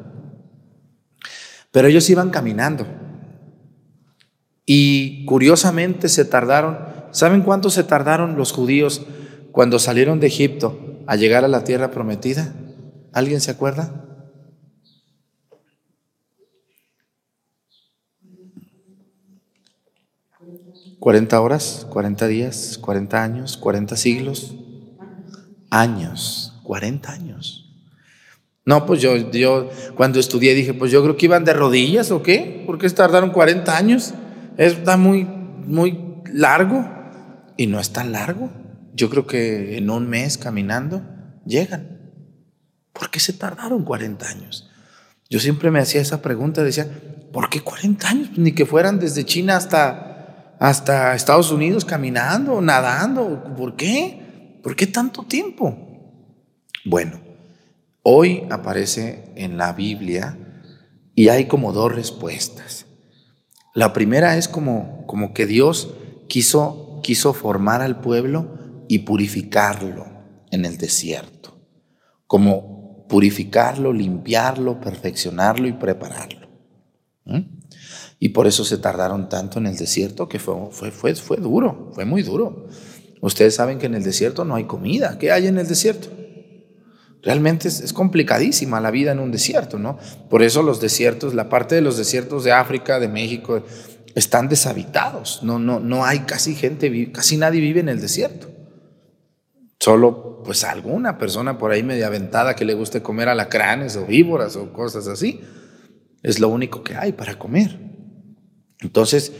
Pero 1.71 1.89
ellos 1.89 2.09
iban 2.09 2.31
caminando. 2.31 2.87
Y 4.65 5.27
curiosamente 5.27 6.09
se 6.09 6.25
tardaron 6.25 6.96
¿Saben 7.17 7.41
cuánto 7.41 7.71
se 7.71 7.83
tardaron 7.83 8.37
los 8.37 8.53
judíos 8.53 9.01
cuando 9.51 9.79
salieron 9.79 10.21
de 10.21 10.27
Egipto 10.27 11.01
a 11.07 11.17
llegar 11.17 11.47
a 11.47 11.49
la 11.49 11.65
tierra 11.65 11.91
prometida? 11.91 12.53
¿Alguien 13.15 13.41
se 13.41 13.51
acuerda? 13.51 14.05
¿40 21.01 21.41
horas? 21.41 21.87
¿40 21.89 22.27
días? 22.27 22.79
¿40 22.83 23.15
años? 23.15 23.59
¿40 23.63 23.97
siglos? 23.97 24.55
Años, 25.71 26.61
40 26.65 27.13
años. 27.13 27.75
No, 28.67 28.85
pues 28.85 29.01
yo, 29.01 29.17
yo 29.31 29.71
cuando 29.95 30.21
estudié 30.21 30.53
dije, 30.53 30.75
pues 30.75 30.93
yo 30.93 31.03
creo 31.03 31.17
que 31.17 31.25
iban 31.25 31.47
de 31.47 31.55
rodillas 31.55 32.11
o 32.11 32.23
qué, 32.23 32.63
¿por 32.67 32.77
qué 32.77 32.91
tardaron 32.91 33.31
40 33.31 33.75
años? 33.75 34.13
Está 34.59 34.99
muy, 34.99 35.25
muy 35.25 35.99
largo 36.31 36.97
y 37.57 37.67
no 37.67 37.81
es 37.81 37.93
tan 37.93 38.13
largo. 38.13 38.51
Yo 38.95 39.11
creo 39.11 39.27
que 39.27 39.77
en 39.79 39.91
un 39.91 40.09
mes 40.09 40.39
caminando 40.39 41.03
llegan. 41.45 42.13
¿Por 42.93 43.11
qué 43.11 43.21
se 43.21 43.33
tardaron 43.33 43.85
40 43.85 44.29
años? 44.29 44.71
Yo 45.29 45.41
siempre 45.41 45.71
me 45.71 45.81
hacía 45.81 46.01
esa 46.01 46.23
pregunta, 46.23 46.63
decía, 46.63 46.89
¿por 47.33 47.51
qué 47.51 47.61
40 47.61 48.09
años? 48.09 48.39
Ni 48.39 48.53
que 48.53 48.65
fueran 48.65 48.99
desde 48.99 49.25
China 49.25 49.57
hasta, 49.57 50.55
hasta 50.59 51.15
Estados 51.15 51.51
Unidos 51.51 51.85
caminando, 51.85 52.61
nadando. 52.61 53.55
¿Por 53.57 53.77
qué? 53.77 54.61
¿Por 54.63 54.77
qué 54.77 54.87
tanto 54.87 55.25
tiempo? 55.25 55.77
Bueno, 56.85 57.21
hoy 58.03 58.45
aparece 58.51 59.33
en 59.35 59.59
la 59.59 59.73
Biblia 59.73 60.39
y 61.15 61.29
hay 61.29 61.47
como 61.47 61.73
dos 61.73 61.93
respuestas. 61.93 62.87
La 63.75 63.93
primera 63.93 64.37
es 64.37 64.49
como, 64.49 65.05
como 65.07 65.35
que 65.35 65.47
Dios 65.47 65.93
quiso, 66.29 66.86
quiso 67.07 67.33
formar 67.33 67.83
al 67.83 68.01
pueblo 68.01 68.59
y 68.89 68.99
purificarlo 69.01 70.07
en 70.51 70.65
el 70.65 70.77
desierto, 70.77 71.57
como 72.27 73.07
purificarlo, 73.09 73.93
limpiarlo, 73.93 74.81
perfeccionarlo 74.81 75.69
y 75.69 75.73
prepararlo. 75.73 76.49
Y 78.19 78.31
por 78.31 78.49
eso 78.49 78.65
se 78.65 78.79
tardaron 78.79 79.29
tanto 79.29 79.61
en 79.61 79.67
el 79.67 79.77
desierto, 79.77 80.29
que 80.29 80.41
fue, 80.41 80.57
fue, 80.73 80.91
fue, 80.91 81.15
fue 81.15 81.37
duro, 81.37 81.93
fue 81.95 82.05
muy 82.05 82.25
duro. 82.25 82.67
Ustedes 83.21 83.55
saben 83.55 83.79
que 83.79 83.87
en 83.87 83.95
el 83.95 84.03
desierto 84.03 84.45
no 84.45 84.57
hay 84.57 84.65
comida. 84.65 85.17
¿Qué 85.17 85.31
hay 85.31 85.47
en 85.47 85.59
el 85.59 85.69
desierto? 85.69 86.09
Realmente 87.23 87.69
es, 87.69 87.81
es, 87.81 87.93
complicadísima 87.93 88.81
la 88.81 88.91
vida 88.91 89.13
en 89.13 89.21
un 89.21 89.31
desierto, 89.31 89.79
¿no? 89.79 89.99
Por 90.29 90.43
eso 90.43 90.63
los 90.63 90.81
desiertos, 90.81 91.35
la 91.35 91.49
parte 91.49 91.77
de 91.77 91.83
los 91.83 91.97
desiertos 91.97 92.43
de 92.43 92.53
África, 92.53 92.99
de 92.99 93.09
México, 93.09 93.63
están 94.17 94.49
deshabitados. 94.49 95.43
No, 95.43 95.59
no, 95.59 95.79
no 95.79 96.05
hay 96.05 96.21
casi 96.21 96.55
gente, 96.55 97.13
casi 97.13 97.37
nadie 97.37 97.61
vive 97.61 97.81
en 97.81 97.91
el 97.91 98.01
desierto. 98.01 98.49
Solo 99.79 100.43
pues 100.43 100.65
alguna 100.65 101.19
persona 101.19 101.59
por 101.59 101.71
ahí 101.71 101.83
media 101.83 102.07
aventada 102.07 102.57
que 102.57 102.65
le 102.65 102.73
guste 102.73 103.03
comer 103.03 103.29
alacranes 103.29 103.95
o 103.97 104.07
víboras 104.07 104.57
o 104.57 104.73
cosas 104.73 105.07
así. 105.07 105.43
Es 106.23 106.41
lo 106.41 106.49
único 106.49 106.83
que 106.83 106.97
hay 106.97 107.13
para 107.13 107.39
comer. 107.39 107.79
Entonces, 108.81 109.33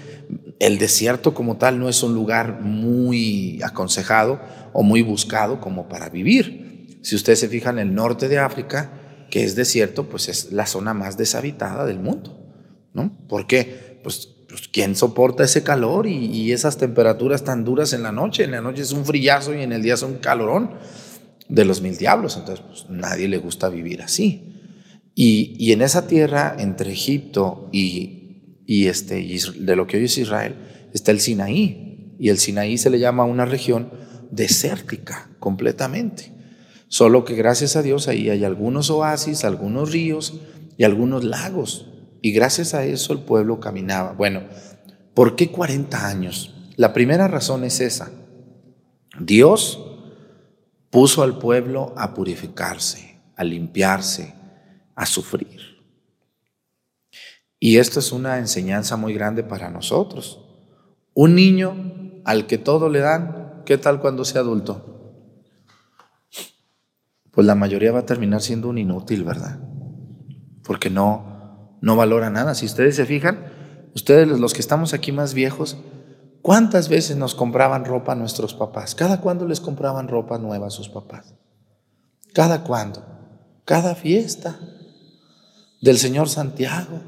el 0.61 0.79
desierto 0.79 1.33
como 1.33 1.57
tal 1.57 1.79
no 1.79 1.89
es 1.89 2.03
un 2.03 2.15
lugar 2.15 2.61
muy 2.61 3.61
aconsejado 3.63 4.41
o 4.75 4.83
muy 4.83 5.01
buscado 5.01 5.59
como 5.59 5.89
para 5.89 6.11
vivir. 6.11 6.99
Si 7.03 7.15
ustedes 7.15 7.41
se 7.41 7.49
fijan, 7.49 7.79
el 7.79 7.95
norte 7.95 8.29
de 8.29 8.39
África, 8.39 8.91
que 9.31 9.43
es 9.43 9.57
desierto, 9.57 10.05
pues 10.05 10.29
es 10.29 10.53
la 10.53 10.67
zona 10.67 10.93
más 10.93 11.17
deshabitada 11.17 11.87
del 11.87 11.99
mundo. 11.99 12.43
¿no? 12.93 13.17
¿Por 13.27 13.47
qué? 13.47 14.01
Pues 14.03 14.36
pues, 14.57 14.69
¿quién 14.69 14.97
soporta 14.97 15.45
ese 15.45 15.63
calor 15.63 16.07
y, 16.07 16.51
esas 16.51 16.79
temperaturas 16.79 17.45
tan 17.45 17.63
duras 17.63 17.93
en 17.93 18.03
la 18.03 18.11
noche? 18.11 18.45
En 18.45 18.53
la 18.53 18.63
noche 18.63 18.81
es 18.81 18.93
un 18.93 19.05
frillazo 19.05 19.55
y 19.55 19.61
en 19.61 19.71
el 19.73 19.83
día 19.83 19.93
es 19.93 20.03
un 20.03 20.15
calorón 20.15 20.71
de 21.47 21.67
los 21.67 21.83
mil 21.83 21.99
diablos. 21.99 22.39
Entonces, 22.39 22.65
pues 22.67 22.87
nadie 22.89 23.29
le 23.29 23.37
gusta 23.37 23.69
vivir 23.69 24.01
así. 24.01 24.55
Y, 25.15 25.73
en 25.73 25.83
esa 25.83 26.07
tierra, 26.07 26.57
entre 26.59 26.91
Egipto 26.91 27.69
y, 27.71 28.63
y 28.67 28.87
este, 28.87 29.17
de 29.61 29.77
lo 29.77 29.87
que 29.87 29.99
hoy 29.99 30.05
es 30.05 30.17
Israel, 30.17 30.55
está 30.95 31.11
el 31.11 31.21
Sinaí. 31.21 32.15
Y 32.19 32.31
el 32.31 32.39
Sinaí 32.39 32.79
se 32.79 32.89
le 32.89 32.99
llama 32.99 33.25
una 33.25 33.45
región 33.45 33.91
desértica 34.31 35.29
completamente. 35.39 36.33
Solo 36.89 37.27
que 37.27 37.35
gracias 37.35 37.77
a 37.77 37.83
Dios 37.83 38.09
ahí 38.09 38.31
hay 38.31 38.43
algunos 38.43 38.89
oasis, 38.89 39.45
algunos 39.45 39.93
ríos 39.93 40.41
y 40.79 40.85
algunos 40.85 41.25
lagos 41.25 41.91
y 42.23 42.33
gracias 42.33 42.75
a 42.75 42.85
eso 42.85 43.13
el 43.13 43.21
pueblo 43.21 43.61
caminaba. 43.61 44.13
Bueno, 44.13 44.43
¿por 45.15 45.37
qué 45.37 45.51
40 45.51 46.07
años? 46.07 46.55
La 46.77 46.93
primera 46.93 47.29
razón 47.29 47.65
es 47.65 47.81
esa. 47.81 48.11
Dios 49.19 49.81
puso 50.91 51.23
al 51.23 51.39
pueblo 51.39 51.95
a 51.97 52.15
purificarse, 52.15 53.21
a 53.37 53.45
limpiarse, 53.45 54.35
a 54.95 55.07
sufrir. 55.07 55.77
Y 57.59 57.79
esto 57.79 58.01
es 58.01 58.13
una 58.13 58.39
enseñanza 58.39 58.97
muy 58.97 59.15
grande 59.15 59.43
para 59.43 59.71
nosotros. 59.71 60.41
Un 61.15 61.35
niño 61.35 62.21
al 62.25 62.47
que 62.47 62.59
todo 62.59 62.89
le 62.89 63.01
dan, 63.01 63.63
¿qué 63.65 63.79
tal 63.79 64.01
cuando 64.01 64.25
sea 64.25 64.43
adulto? 64.43 64.97
Pues 67.31 67.47
la 67.47 67.55
mayoría 67.55 67.93
va 67.93 68.01
a 68.01 68.07
terminar 68.07 68.41
siendo 68.41 68.69
un 68.69 68.79
inútil, 68.79 69.25
¿verdad? 69.25 69.59
Porque 70.63 70.91
no, 70.91 71.36
no 71.81 71.97
valora 71.97 72.31
nada. 72.31 72.55
Si 72.55 72.67
ustedes 72.67 72.97
se 72.97 73.07
fijan, 73.07 73.47
ustedes 73.95 74.29
los 74.29 74.53
que 74.55 74.61
estamos 74.61 74.95
aquí 74.95 75.13
más 75.13 75.35
viejos, 75.35 75.77
¿cuántas 76.43 76.89
veces 76.89 77.17
nos 77.17 77.35
compraban 77.35 77.85
ropa 77.85 78.13
a 78.13 78.17
nuestros 78.17 78.55
papás? 78.55 78.95
¿Cada 78.95 79.21
cuándo 79.21 79.47
les 79.47 79.61
compraban 79.61 80.09
ropa 80.09 80.39
nueva 80.39 80.69
a 80.69 80.71
sus 80.71 80.89
papás? 80.89 81.35
¿Cada 82.33 82.65
cuándo? 82.65 83.05
Cada 83.65 83.95
fiesta 83.95 84.59
del 85.81 85.99
Señor 85.99 86.29
Santiago. 86.29 87.01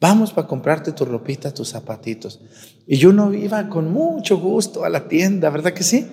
Vamos 0.00 0.32
para 0.32 0.48
comprarte 0.48 0.92
tu 0.92 1.04
ropita, 1.04 1.52
tus 1.52 1.68
zapatitos. 1.68 2.40
Y 2.86 2.96
yo 2.96 3.12
no 3.12 3.34
iba 3.34 3.68
con 3.68 3.92
mucho 3.92 4.38
gusto 4.38 4.84
a 4.84 4.88
la 4.88 5.08
tienda, 5.08 5.50
¿verdad 5.50 5.74
que 5.74 5.82
sí? 5.82 6.06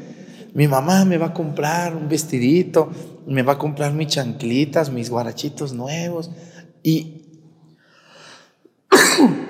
Mi 0.54 0.68
mamá 0.68 1.06
me 1.06 1.18
va 1.18 1.28
a 1.28 1.34
comprar 1.34 1.96
un 1.96 2.10
vestidito, 2.10 2.90
me 3.28 3.44
va 3.44 3.54
a 3.54 3.58
comprar 3.58 3.94
mis 3.94 4.08
chanclitas, 4.08 4.92
mis 4.92 5.10
guarachitos 5.10 5.74
nuevos. 5.74 6.32
Y, 6.84 7.17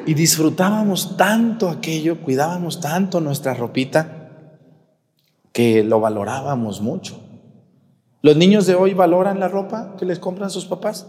y 0.06 0.13
disfrutábamos 0.13 1.17
tanto 1.17 1.69
aquello, 1.69 2.21
cuidábamos 2.21 2.80
tanto 2.80 3.19
nuestra 3.19 3.53
ropita, 3.53 4.17
que 5.51 5.84
lo 5.84 5.99
valorábamos 5.99 6.82
mucho. 6.82 7.19
¿Los 8.21 8.38
niños 8.38 8.65
de 8.65 8.75
hoy 8.75 8.93
valoran 8.93 9.39
la 9.39 9.47
ropa 9.47 9.95
que 9.97 10.06
les 10.06 10.19
compran 10.19 10.49
sus 10.49 10.65
papás? 10.65 11.08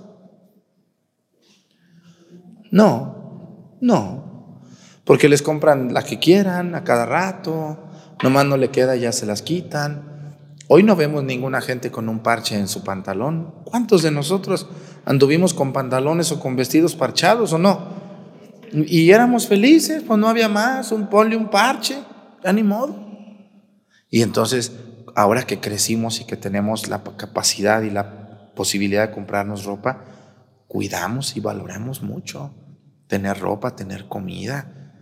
No, 2.70 3.76
no, 3.80 4.60
porque 5.04 5.28
les 5.28 5.42
compran 5.42 5.94
la 5.94 6.02
que 6.02 6.18
quieran 6.18 6.74
a 6.74 6.84
cada 6.84 7.06
rato, 7.06 7.78
nomás 8.22 8.46
no 8.46 8.56
le 8.56 8.70
queda, 8.70 8.96
ya 8.96 9.12
se 9.12 9.26
las 9.26 9.42
quitan. 9.42 10.36
Hoy 10.66 10.82
no 10.82 10.96
vemos 10.96 11.24
ninguna 11.24 11.62
gente 11.62 11.90
con 11.90 12.08
un 12.08 12.18
parche 12.20 12.58
en 12.58 12.68
su 12.68 12.84
pantalón. 12.84 13.54
¿Cuántos 13.64 14.02
de 14.02 14.10
nosotros 14.10 14.66
anduvimos 15.06 15.54
con 15.54 15.72
pantalones 15.72 16.30
o 16.30 16.40
con 16.40 16.56
vestidos 16.56 16.94
parchados 16.94 17.54
o 17.54 17.58
no? 17.58 18.07
Y 18.72 19.10
éramos 19.10 19.46
felices, 19.46 20.02
pues 20.06 20.18
no 20.18 20.28
había 20.28 20.48
más, 20.48 20.92
un 20.92 21.08
ponle 21.08 21.36
un 21.36 21.48
parche, 21.48 21.98
ya 22.42 22.52
ni 22.52 22.62
modo. 22.62 23.08
Y 24.10 24.22
entonces, 24.22 24.72
ahora 25.14 25.44
que 25.44 25.60
crecimos 25.60 26.20
y 26.20 26.24
que 26.24 26.36
tenemos 26.36 26.88
la 26.88 27.02
capacidad 27.02 27.82
y 27.82 27.90
la 27.90 28.52
posibilidad 28.54 29.08
de 29.08 29.14
comprarnos 29.14 29.64
ropa, 29.64 30.04
cuidamos 30.66 31.36
y 31.36 31.40
valoramos 31.40 32.02
mucho 32.02 32.54
tener 33.06 33.38
ropa, 33.38 33.74
tener 33.74 34.06
comida. 34.08 34.94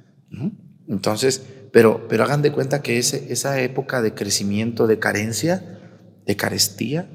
Entonces, 0.89 1.45
pero, 1.73 2.07
pero 2.09 2.25
hagan 2.25 2.43
de 2.43 2.53
cuenta 2.53 2.83
que 2.83 2.99
ese, 2.99 3.33
esa 3.33 3.61
época 3.61 4.01
de 4.01 4.15
crecimiento, 4.15 4.87
de 4.87 4.99
carencia, 4.99 5.81
de 6.25 6.37
carestía, 6.37 7.11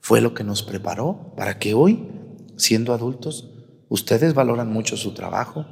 fue 0.00 0.20
lo 0.20 0.34
que 0.34 0.44
nos 0.44 0.62
preparó 0.62 1.34
para 1.36 1.58
que 1.58 1.74
hoy, 1.74 2.08
siendo 2.56 2.92
adultos, 2.92 3.57
Ustedes 3.88 4.34
valoran 4.34 4.70
mucho 4.70 4.96
su 4.96 5.14
trabajo. 5.14 5.66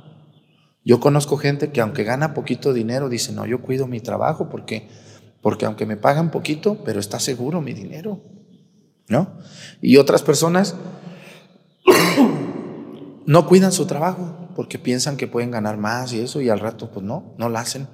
Yo 0.85 1.01
conozco 1.01 1.37
gente 1.37 1.73
que 1.73 1.81
aunque 1.81 2.05
gana 2.05 2.35
poquito 2.35 2.73
dinero, 2.73 3.09
dice, 3.09 3.33
no, 3.33 3.47
yo 3.47 3.61
cuido 3.61 3.87
mi 3.87 4.01
trabajo 4.01 4.49
porque, 4.49 4.89
porque 5.43 5.67
aunque 5.67 5.87
me 5.87 5.97
pagan 5.97 6.31
poquito, 6.31 6.83
pero 6.85 7.01
está 7.01 7.21
seguro 7.21 7.61
mi 7.61 7.73
dinero. 7.75 8.21
¿No? 9.09 9.39
Y 9.81 9.99
otras 9.99 10.23
personas 10.23 10.75
no 13.27 13.47
cuidan 13.47 13.73
su 13.73 13.87
trabajo 13.87 14.49
porque 14.57 14.79
piensan 14.79 15.17
que 15.17 15.29
pueden 15.29 15.51
ganar 15.51 15.77
más 15.77 16.13
y 16.13 16.21
eso 16.21 16.41
y 16.41 16.49
al 16.49 16.59
rato 16.59 16.91
pues 16.91 17.05
no, 17.05 17.35
no 17.39 17.49
lo 17.49 17.59
hacen. 17.59 17.87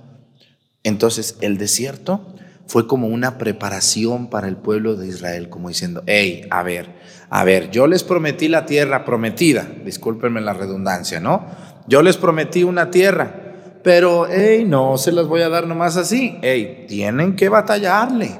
Entonces 0.85 1.37
el 1.41 1.59
desierto 1.59 2.35
fue 2.67 2.87
como 2.87 3.09
una 3.09 3.39
preparación 3.39 4.29
para 4.29 4.49
el 4.49 4.57
pueblo 4.57 4.97
de 4.97 5.09
Israel, 5.09 5.49
como 5.49 5.69
diciendo, 5.69 6.03
hey, 6.07 6.47
a 6.51 6.63
ver, 6.63 6.95
a 7.29 7.45
ver, 7.45 7.71
yo 7.71 7.87
les 7.87 8.03
prometí 8.03 8.49
la 8.49 8.67
tierra 8.67 9.05
prometida, 9.05 9.67
discúlpenme 9.85 10.41
la 10.41 10.55
redundancia, 10.55 11.21
¿no? 11.21 11.47
Yo 11.87 12.03
les 12.03 12.17
prometí 12.17 12.63
una 12.63 12.91
tierra, 12.91 13.81
pero, 13.83 14.27
hey, 14.31 14.65
no 14.67 14.97
se 14.97 15.13
las 15.13 15.27
voy 15.27 15.43
a 15.43 15.49
dar 15.49 15.67
nomás 15.67 15.97
así, 15.97 16.39
hey, 16.43 16.87
tienen 16.89 17.37
que 17.37 17.49
batallarle, 17.49 18.39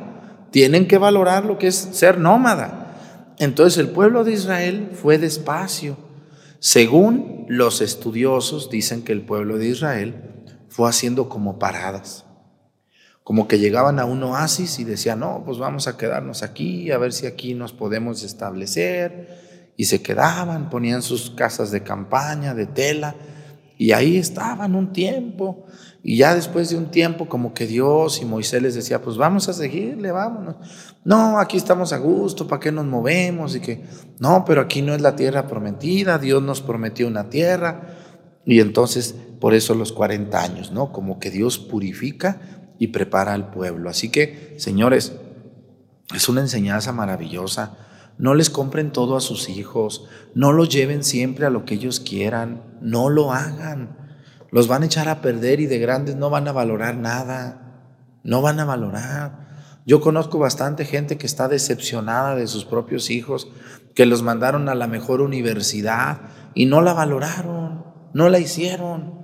tienen 0.51 0.87
que 0.87 0.99
valorar 0.99 1.45
lo 1.45 1.59
que 1.59 1.67
es 1.67 1.77
ser 1.77 2.19
nómada. 2.19 3.35
Entonces 3.39 3.79
el 3.79 3.89
pueblo 3.89 4.25
de 4.25 4.33
Israel 4.33 4.91
fue 4.93 5.19
despacio. 5.19 5.97
Según 6.61 7.45
los 7.49 7.81
estudiosos, 7.81 8.71
dicen 8.71 9.03
que 9.03 9.13
el 9.13 9.23
pueblo 9.23 9.59
de 9.59 9.69
Israel 9.69 10.15
fue 10.69 10.89
haciendo 10.89 11.29
como 11.29 11.59
paradas 11.59 12.25
como 13.25 13.47
que 13.47 13.59
llegaban 13.59 13.99
a 14.01 14.05
un 14.05 14.23
oasis 14.25 14.79
y 14.81 14.85
decían, 14.85 15.21
no, 15.21 15.43
pues 15.45 15.59
vamos 15.59 15.87
a 15.87 15.97
quedarnos 15.97 16.43
aquí, 16.43 16.91
a 16.91 16.99
ver 16.99 17.13
si 17.13 17.27
aquí 17.27 17.55
nos 17.55 17.73
podemos 17.73 18.23
establecer. 18.25 19.73
Y 19.77 19.85
se 19.85 20.03
quedaban, 20.03 20.71
ponían 20.71 21.03
sus 21.03 21.31
casas 21.31 21.71
de 21.71 21.83
campaña, 21.83 22.55
de 22.55 22.67
tela, 22.67 23.15
Y 23.79 23.93
ahí 23.93 24.17
estaban 24.17 24.75
un 24.75 24.93
tiempo. 24.93 25.67
Y 26.05 26.17
ya 26.17 26.35
después 26.35 26.69
de 26.71 26.77
un 26.77 26.91
tiempo, 26.91 27.29
como 27.29 27.55
que 27.55 27.67
Dios 27.67 28.21
y 28.21 28.25
Moisés 28.25 28.61
les 28.61 28.75
decía, 28.75 29.01
pues 29.01 29.17
vamos 29.17 29.49
a 29.49 29.53
seguirle, 29.53 30.11
vámonos. 30.11 30.57
No, 31.05 31.39
aquí 31.39 31.57
estamos 31.57 31.93
a 31.93 31.99
gusto, 31.99 32.47
¿para 32.47 32.61
qué 32.61 32.71
nos 32.71 32.87
movemos? 32.87 33.57
Y 33.57 33.61
que, 33.61 33.83
no, 34.19 34.45
pero 34.45 34.61
aquí 34.61 34.83
no 34.83 34.95
es 34.95 35.01
la 35.01 35.17
tierra 35.17 35.47
prometida, 35.47 36.19
Dios 36.19 36.43
nos 36.43 36.61
prometió 36.61 37.07
una 37.07 37.31
tierra. 37.31 37.97
Y 38.45 38.61
entonces, 38.61 39.15
por 39.41 39.55
eso 39.55 39.75
los 39.75 39.93
40 39.93 40.41
años, 40.41 40.73
¿no? 40.73 40.93
Como 40.93 41.19
que 41.19 41.31
Dios 41.31 41.59
purifica 41.59 42.41
y 42.83 42.89
prepara 42.89 43.33
al 43.33 43.49
pueblo. 43.49 43.89
Así 43.89 44.09
que, 44.09 44.57
señores, 44.59 45.13
es 46.13 46.29
una 46.29 46.41
enseñanza 46.41 46.91
maravillosa. 46.91 47.77
No 48.19 48.35
les 48.35 48.51
compren 48.51 48.91
todo 48.91 49.17
a 49.17 49.21
sus 49.21 49.49
hijos, 49.49 50.09
no 50.35 50.53
los 50.53 50.69
lleven 50.69 51.05
siempre 51.05 51.47
a 51.47 51.51
lo 51.51 51.65
que 51.65 51.75
ellos 51.75 52.01
quieran, 52.01 52.65
no 52.81 53.09
lo 53.09 53.33
hagan. 53.33 53.97
Los 54.51 54.67
van 54.67 54.83
a 54.83 54.87
echar 54.87 55.09
a 55.09 55.23
perder 55.23 55.61
y 55.61 55.67
de 55.67 55.79
grandes 55.79 56.17
no 56.17 56.29
van 56.29 56.49
a 56.49 56.53
valorar 56.53 56.97
nada, 56.97 57.85
no 58.25 58.43
van 58.43 58.59
a 58.59 58.65
valorar. 58.65 59.79
Yo 59.87 60.01
conozco 60.01 60.41
bastante 60.41 60.85
gente 60.85 61.19
que 61.19 61.27
está 61.27 61.47
decepcionada 61.47 62.35
de 62.35 62.49
sus 62.49 62.65
propios 62.65 63.11
hijos, 63.11 63.47
que 63.95 64.07
los 64.07 64.25
mandaron 64.25 64.69
a 64.69 64.75
la 64.75 64.89
mejor 64.89 65.21
universidad 65.21 66.23
y 66.53 66.67
no 66.67 66.81
la 66.81 66.95
valoraron, 66.95 67.85
no 68.13 68.29
la 68.29 68.41
hicieron. 68.41 69.22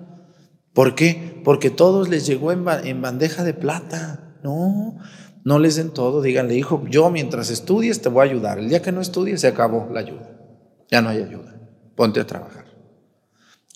¿Por 0.79 0.95
qué? 0.95 1.41
Porque 1.43 1.71
todos 1.71 2.09
les 2.09 2.25
llegó 2.25 2.53
en, 2.53 2.63
bandeja 2.65 3.43
de 3.43 3.53
plata. 3.53 4.37
No, 4.45 4.97
no 5.43 5.59
les 5.59 5.75
den 5.75 5.91
todo. 5.91 6.23
Díganle, 6.23 6.55
hijo, 6.55 6.85
yo 6.89 7.11
mientras 7.11 7.51
estudies 7.51 8.01
te 8.01 8.09
voy 8.09 8.21
a 8.21 8.31
ayudar. 8.31 8.61
El 8.61 8.69
día 8.69 8.81
que 8.81 8.93
no 8.93 9.01
estudies 9.01 9.41
se 9.41 9.49
acabó 9.49 9.89
la 9.93 9.99
ayuda. 9.99 10.31
Ya 10.89 11.03
no 11.03 11.09
hay 11.09 11.21
ayuda. 11.21 11.61
Ponte 11.97 12.21
a 12.21 12.29
trabajar. 12.29 12.67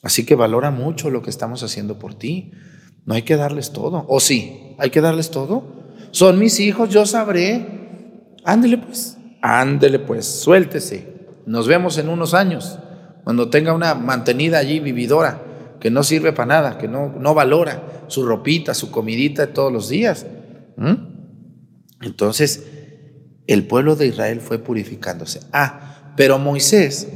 Así 0.05 0.25
que 0.25 0.37
valora 0.37 0.71
mucho 0.71 1.11
lo 1.11 1.23
que 1.23 1.31
estamos 1.31 1.65
haciendo 1.65 1.99
por 1.99 2.15
ti. 2.15 2.53
No 3.05 3.15
hay 3.15 3.23
que 3.23 3.35
darles 3.35 3.73
todo. 3.73 4.05
¿O 4.07 4.21
sí? 4.21 4.77
¿Hay 4.79 4.91
que 4.91 5.01
darles 5.01 5.33
todo? 5.33 5.65
Son 6.12 6.38
mis 6.38 6.61
hijos, 6.61 6.88
yo 6.88 7.05
sabré. 7.05 8.31
Ándele 8.45 8.79
pues. 8.79 9.19
Ándele 9.41 9.99
pues. 9.99 10.25
Suéltese. 10.25 11.09
Nos 11.47 11.67
vemos 11.67 11.99
en 11.99 12.09
unos 12.09 12.33
años. 12.33 12.79
Cuando 13.25 13.51
tenga 13.51 13.73
una 13.73 13.97
mantenida 13.97 14.59
allí 14.59 14.79
vividora 14.79 15.49
que 15.83 15.90
no 15.90 16.05
sirve 16.05 16.33
para 16.33 16.47
nada, 16.47 16.79
que 16.79 16.87
no, 16.87 17.12
no 17.18 17.35
valora 17.35 18.05
su 18.07 18.25
ropita, 18.25 18.73
su 18.73 18.92
comidita 18.92 19.53
todos 19.53 19.73
los 19.73 19.88
días. 19.88 20.27
Entonces, 22.01 22.68
el 23.49 23.66
pueblo 23.66 23.97
de 23.97 24.07
Israel 24.07 24.40
fue 24.40 24.61
purificándose. 24.61 25.40
Ah, 25.53 26.12
pero 26.16 26.38
Moisés, 26.38 27.09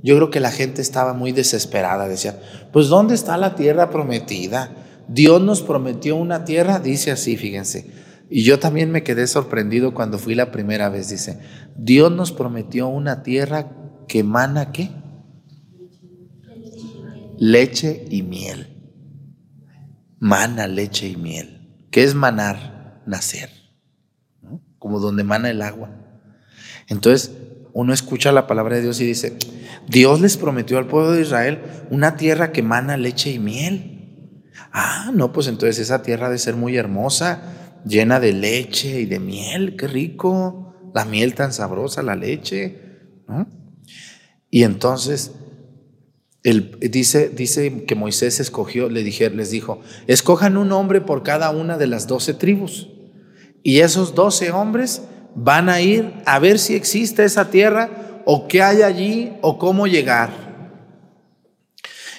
yo 0.00 0.14
creo 0.14 0.30
que 0.30 0.38
la 0.38 0.52
gente 0.52 0.80
estaba 0.80 1.12
muy 1.12 1.32
desesperada, 1.32 2.06
decía, 2.06 2.40
pues 2.72 2.86
¿dónde 2.86 3.16
está 3.16 3.36
la 3.36 3.56
tierra 3.56 3.90
prometida? 3.90 4.76
Dios 5.08 5.42
nos 5.42 5.60
prometió 5.60 6.14
una 6.14 6.44
tierra, 6.44 6.78
dice 6.78 7.10
así, 7.10 7.36
fíjense. 7.36 7.90
Y 8.30 8.44
yo 8.44 8.60
también 8.60 8.92
me 8.92 9.02
quedé 9.02 9.26
sorprendido 9.26 9.92
cuando 9.92 10.20
fui 10.20 10.36
la 10.36 10.52
primera 10.52 10.88
vez, 10.88 11.08
dice, 11.08 11.40
Dios 11.76 12.12
nos 12.12 12.30
prometió 12.30 12.86
una 12.86 13.24
tierra 13.24 13.72
que 14.06 14.20
emana 14.20 14.70
qué? 14.70 15.01
Leche 17.42 18.04
y 18.08 18.22
miel. 18.22 18.68
Mana, 20.20 20.68
leche 20.68 21.08
y 21.08 21.16
miel. 21.16 21.86
¿Qué 21.90 22.04
es 22.04 22.14
manar? 22.14 23.02
Nacer. 23.04 23.50
Como 24.78 25.00
donde 25.00 25.24
mana 25.24 25.50
el 25.50 25.60
agua. 25.60 25.90
Entonces, 26.86 27.32
uno 27.72 27.92
escucha 27.92 28.30
la 28.30 28.46
palabra 28.46 28.76
de 28.76 28.82
Dios 28.82 29.00
y 29.00 29.06
dice, 29.06 29.36
Dios 29.88 30.20
les 30.20 30.36
prometió 30.36 30.78
al 30.78 30.86
pueblo 30.86 31.10
de 31.10 31.22
Israel 31.22 31.62
una 31.90 32.16
tierra 32.16 32.52
que 32.52 32.62
mana 32.62 32.96
leche 32.96 33.32
y 33.32 33.40
miel. 33.40 34.44
Ah, 34.72 35.10
no, 35.12 35.32
pues 35.32 35.48
entonces 35.48 35.80
esa 35.80 36.02
tierra 36.02 36.28
debe 36.28 36.38
ser 36.38 36.54
muy 36.54 36.76
hermosa, 36.76 37.80
llena 37.84 38.20
de 38.20 38.34
leche 38.34 39.00
y 39.00 39.06
de 39.06 39.18
miel, 39.18 39.74
qué 39.76 39.88
rico, 39.88 40.92
la 40.94 41.04
miel 41.04 41.34
tan 41.34 41.52
sabrosa, 41.52 42.04
la 42.04 42.14
leche. 42.14 43.00
Y 44.48 44.62
entonces 44.62 45.32
dice, 46.42 47.84
que 47.86 47.94
Moisés 47.94 48.40
escogió, 48.40 48.88
le 48.88 49.02
les 49.02 49.50
dijo, 49.50 49.80
escojan 50.06 50.56
un 50.56 50.72
hombre 50.72 51.00
por 51.00 51.22
cada 51.22 51.50
una 51.50 51.78
de 51.78 51.86
las 51.86 52.06
doce 52.06 52.34
tribus. 52.34 52.88
Y 53.62 53.80
esos 53.80 54.14
doce 54.14 54.50
hombres 54.50 55.02
van 55.34 55.68
a 55.68 55.80
ir 55.80 56.12
a 56.26 56.38
ver 56.38 56.58
si 56.58 56.74
existe 56.74 57.24
esa 57.24 57.50
tierra 57.50 58.22
o 58.24 58.48
qué 58.48 58.62
hay 58.62 58.82
allí 58.82 59.32
o 59.40 59.58
cómo 59.58 59.86
llegar. 59.86 60.30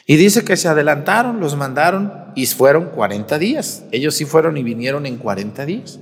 Y 0.05 0.15
dice 0.15 0.43
que 0.43 0.57
se 0.57 0.67
adelantaron, 0.67 1.39
los 1.39 1.55
mandaron 1.55 2.31
y 2.36 2.45
fueron 2.45 2.89
40 2.89 3.38
días. 3.39 3.83
Ellos 3.91 4.15
sí 4.15 4.25
fueron 4.25 4.57
y 4.57 4.63
vinieron 4.63 5.05
en 5.05 5.17
40 5.17 5.65
días. 5.65 5.99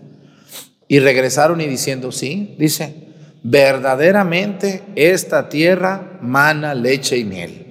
Y 0.88 0.99
regresaron 0.99 1.62
y 1.62 1.67
diciendo, 1.67 2.12
sí, 2.12 2.55
dice, 2.60 3.07
verdaderamente 3.43 4.84
esta 4.95 5.49
tierra 5.49 6.19
mana 6.21 6.73
leche 6.75 7.17
y 7.17 7.23
miel. 7.23 7.70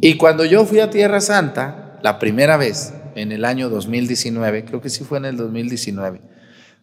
Y 0.00 0.16
cuando 0.16 0.44
yo 0.44 0.64
fui 0.64 0.80
a 0.80 0.90
Tierra 0.90 1.20
Santa, 1.20 1.98
la 2.02 2.18
primera 2.18 2.56
vez, 2.56 2.94
en 3.16 3.32
el 3.32 3.44
año 3.44 3.68
2019, 3.68 4.64
creo 4.64 4.80
que 4.80 4.90
sí 4.90 5.02
fue 5.04 5.18
en 5.18 5.24
el 5.24 5.36
2019, 5.36 6.22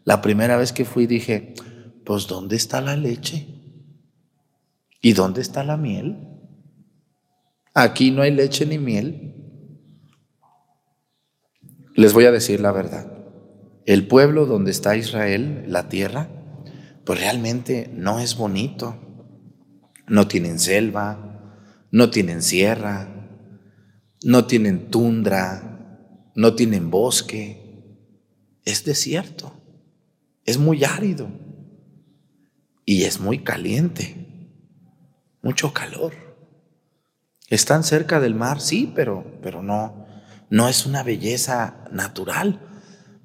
la 0.04 0.22
primera 0.22 0.58
vez 0.58 0.74
que 0.74 0.86
fui 0.86 1.08
dije, 1.08 1.54
pues 2.06 2.28
¿dónde 2.28 2.56
está 2.56 2.82
la 2.82 2.98
leche? 2.98 3.48
¿Y 5.02 5.14
dónde 5.14 5.42
está 5.42 5.64
la 5.64 5.78
miel? 5.78 6.28
Aquí 7.74 8.12
no 8.12 8.22
hay 8.22 8.32
leche 8.32 8.66
ni 8.66 8.78
miel. 8.78 9.34
Les 11.96 12.14
voy 12.14 12.26
a 12.26 12.32
decir 12.32 12.60
la 12.60 12.72
verdad. 12.72 13.12
El 13.86 14.08
pueblo 14.08 14.46
donde 14.46 14.72
está 14.72 14.96
Israel, 14.96 15.66
la 15.68 15.90
tierra, 15.90 16.30
pues 17.06 17.20
realmente 17.20 17.90
no 17.94 18.20
es 18.20 18.36
bonito. 18.36 18.98
No 20.08 20.28
tienen 20.28 20.60
selva, 20.60 21.35
no 21.96 22.10
tienen 22.10 22.42
sierra, 22.42 23.08
no 24.22 24.48
tienen 24.48 24.92
tundra, 24.92 26.28
no 26.36 26.54
tienen 26.54 26.92
bosque, 26.92 27.96
es 28.66 28.84
desierto, 28.84 29.54
es 30.44 30.58
muy 30.58 30.84
árido 30.84 31.30
y 32.84 33.06
es 33.06 33.22
muy 33.22 33.46
caliente, 33.46 34.28
mucho 35.42 35.72
calor. 35.72 36.12
Están 37.48 37.86
cerca 37.86 38.20
del 38.20 38.36
mar, 38.36 38.60
sí, 38.60 38.92
pero, 38.94 39.40
pero 39.42 39.64
no, 39.64 40.06
no 40.50 40.68
es 40.68 40.86
una 40.86 41.02
belleza 41.02 41.88
natural. 41.94 42.60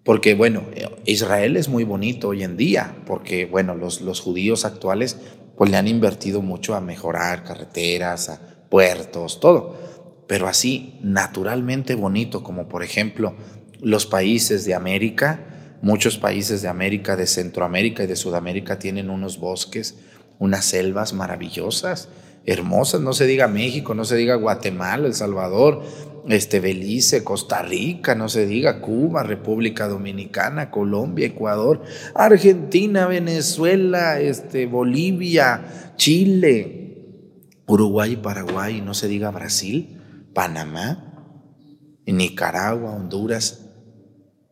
Porque 0.04 0.34
bueno, 0.36 0.62
Israel 1.06 1.56
es 1.56 1.68
muy 1.68 1.82
bonito 1.82 2.28
hoy 2.28 2.44
en 2.44 2.56
día, 2.56 3.02
porque 3.04 3.46
bueno, 3.46 3.74
los, 3.74 4.00
los 4.00 4.20
judíos 4.20 4.64
actuales 4.64 5.18
pues 5.56 5.70
le 5.72 5.76
han 5.76 5.88
invertido 5.88 6.40
mucho 6.40 6.76
a 6.76 6.80
mejorar 6.80 7.42
carreteras, 7.42 8.28
a, 8.30 8.59
puertos, 8.70 9.40
todo. 9.40 9.76
Pero 10.26 10.48
así, 10.48 10.98
naturalmente 11.02 11.94
bonito, 11.94 12.42
como 12.42 12.68
por 12.68 12.82
ejemplo 12.82 13.34
los 13.80 14.06
países 14.06 14.64
de 14.64 14.74
América, 14.74 15.40
muchos 15.82 16.16
países 16.16 16.62
de 16.62 16.68
América, 16.68 17.16
de 17.16 17.26
Centroamérica 17.26 18.04
y 18.04 18.06
de 18.06 18.16
Sudamérica 18.16 18.78
tienen 18.78 19.10
unos 19.10 19.38
bosques, 19.38 19.96
unas 20.38 20.64
selvas 20.64 21.12
maravillosas, 21.12 22.08
hermosas, 22.46 23.00
no 23.00 23.12
se 23.12 23.26
diga 23.26 23.48
México, 23.48 23.94
no 23.94 24.04
se 24.04 24.16
diga 24.16 24.36
Guatemala, 24.36 25.06
El 25.06 25.14
Salvador, 25.14 25.82
este 26.28 26.60
Belice, 26.60 27.24
Costa 27.24 27.62
Rica, 27.62 28.14
no 28.14 28.28
se 28.28 28.46
diga 28.46 28.80
Cuba, 28.80 29.22
República 29.22 29.88
Dominicana, 29.88 30.70
Colombia, 30.70 31.26
Ecuador, 31.26 31.82
Argentina, 32.14 33.06
Venezuela, 33.06 34.20
este 34.20 34.66
Bolivia, 34.66 35.92
Chile, 35.96 36.89
Uruguay 37.70 38.16
Paraguay, 38.16 38.80
no 38.80 38.94
se 38.94 39.06
diga 39.06 39.30
Brasil, 39.30 40.00
Panamá, 40.34 41.06
Nicaragua, 42.04 42.90
Honduras, 42.90 43.66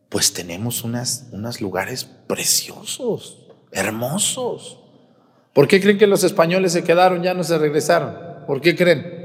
pues 0.07 0.31
tenemos 0.31 0.85
unas, 0.85 1.27
unos 1.33 1.59
lugares 1.59 2.05
preciosos, 2.05 3.47
hermosos. 3.71 4.79
¿Por 5.53 5.67
qué 5.67 5.81
creen 5.81 5.97
que 5.97 6.07
los 6.07 6.23
españoles 6.23 6.71
se 6.71 6.85
quedaron, 6.85 7.21
ya 7.21 7.33
no 7.33 7.43
se 7.43 7.57
regresaron? 7.57 8.15
¿Por 8.47 8.61
qué 8.61 8.75
creen? 8.75 9.19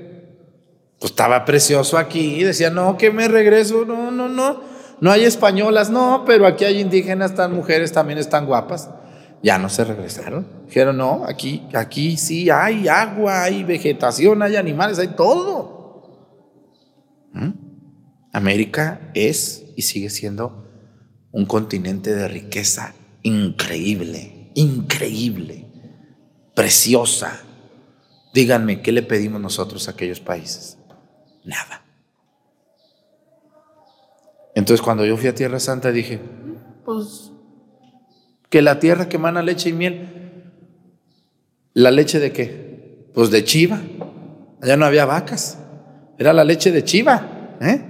Pues 0.98 1.12
estaba 1.12 1.44
precioso 1.44 1.96
aquí 1.96 2.34
y 2.34 2.42
decían, 2.42 2.74
no, 2.74 2.98
que 2.98 3.12
me 3.12 3.28
regreso, 3.28 3.84
no, 3.84 4.10
no, 4.10 4.28
no, 4.28 4.60
no 5.00 5.10
hay 5.12 5.24
españolas, 5.24 5.90
no, 5.90 6.24
pero 6.26 6.48
aquí 6.48 6.64
hay 6.64 6.80
indígenas, 6.80 7.30
están 7.30 7.54
mujeres, 7.54 7.92
también 7.92 8.18
están 8.18 8.46
guapas 8.46 8.90
ya 9.44 9.58
no 9.58 9.68
se 9.68 9.84
regresaron. 9.84 10.64
Dijeron, 10.66 10.96
no, 10.96 11.24
aquí, 11.26 11.68
aquí 11.74 12.16
sí 12.16 12.48
hay 12.48 12.88
agua, 12.88 13.44
hay 13.44 13.62
vegetación, 13.62 14.42
hay 14.42 14.56
animales, 14.56 14.98
hay 14.98 15.08
todo. 15.08 16.32
¿Mm? 17.32 17.50
América 18.32 19.12
es 19.14 19.66
y 19.76 19.82
sigue 19.82 20.08
siendo 20.08 20.66
un 21.30 21.44
continente 21.44 22.14
de 22.14 22.26
riqueza 22.26 22.94
increíble, 23.22 24.50
increíble, 24.54 25.66
preciosa. 26.54 27.40
Díganme, 28.32 28.80
¿qué 28.80 28.92
le 28.92 29.02
pedimos 29.02 29.40
nosotros 29.40 29.86
a 29.88 29.90
aquellos 29.90 30.20
países? 30.20 30.78
nada. 31.44 31.82
Entonces 34.54 34.82
cuando 34.82 35.04
yo 35.04 35.16
fui 35.18 35.28
a 35.28 35.34
Tierra 35.34 35.60
Santa 35.60 35.92
dije, 35.92 36.18
pues 36.84 37.30
que 38.54 38.62
la 38.62 38.78
tierra 38.78 39.08
que 39.08 39.16
emana 39.16 39.42
leche 39.42 39.70
y 39.70 39.72
miel, 39.72 40.06
¿la 41.72 41.90
leche 41.90 42.20
de 42.20 42.30
qué? 42.30 43.08
Pues 43.12 43.32
de 43.32 43.42
chiva. 43.42 43.80
Allá 44.62 44.76
no 44.76 44.84
había 44.84 45.06
vacas, 45.06 45.58
era 46.20 46.32
la 46.32 46.44
leche 46.44 46.70
de 46.70 46.84
chiva. 46.84 47.56
¿eh? 47.60 47.82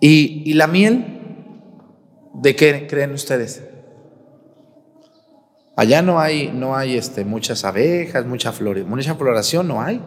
Y, 0.00 0.42
y 0.50 0.54
la 0.54 0.66
miel, 0.66 1.04
¿de 2.42 2.56
qué 2.56 2.88
creen 2.88 3.12
ustedes? 3.12 3.62
Allá 5.76 6.02
no 6.02 6.18
hay, 6.18 6.50
no 6.52 6.74
hay 6.74 6.96
este, 6.96 7.24
muchas 7.24 7.64
abejas, 7.64 8.26
mucha, 8.26 8.50
flor, 8.50 8.84
mucha 8.84 9.14
floración, 9.14 9.68
no 9.68 9.80
hay. 9.80 10.02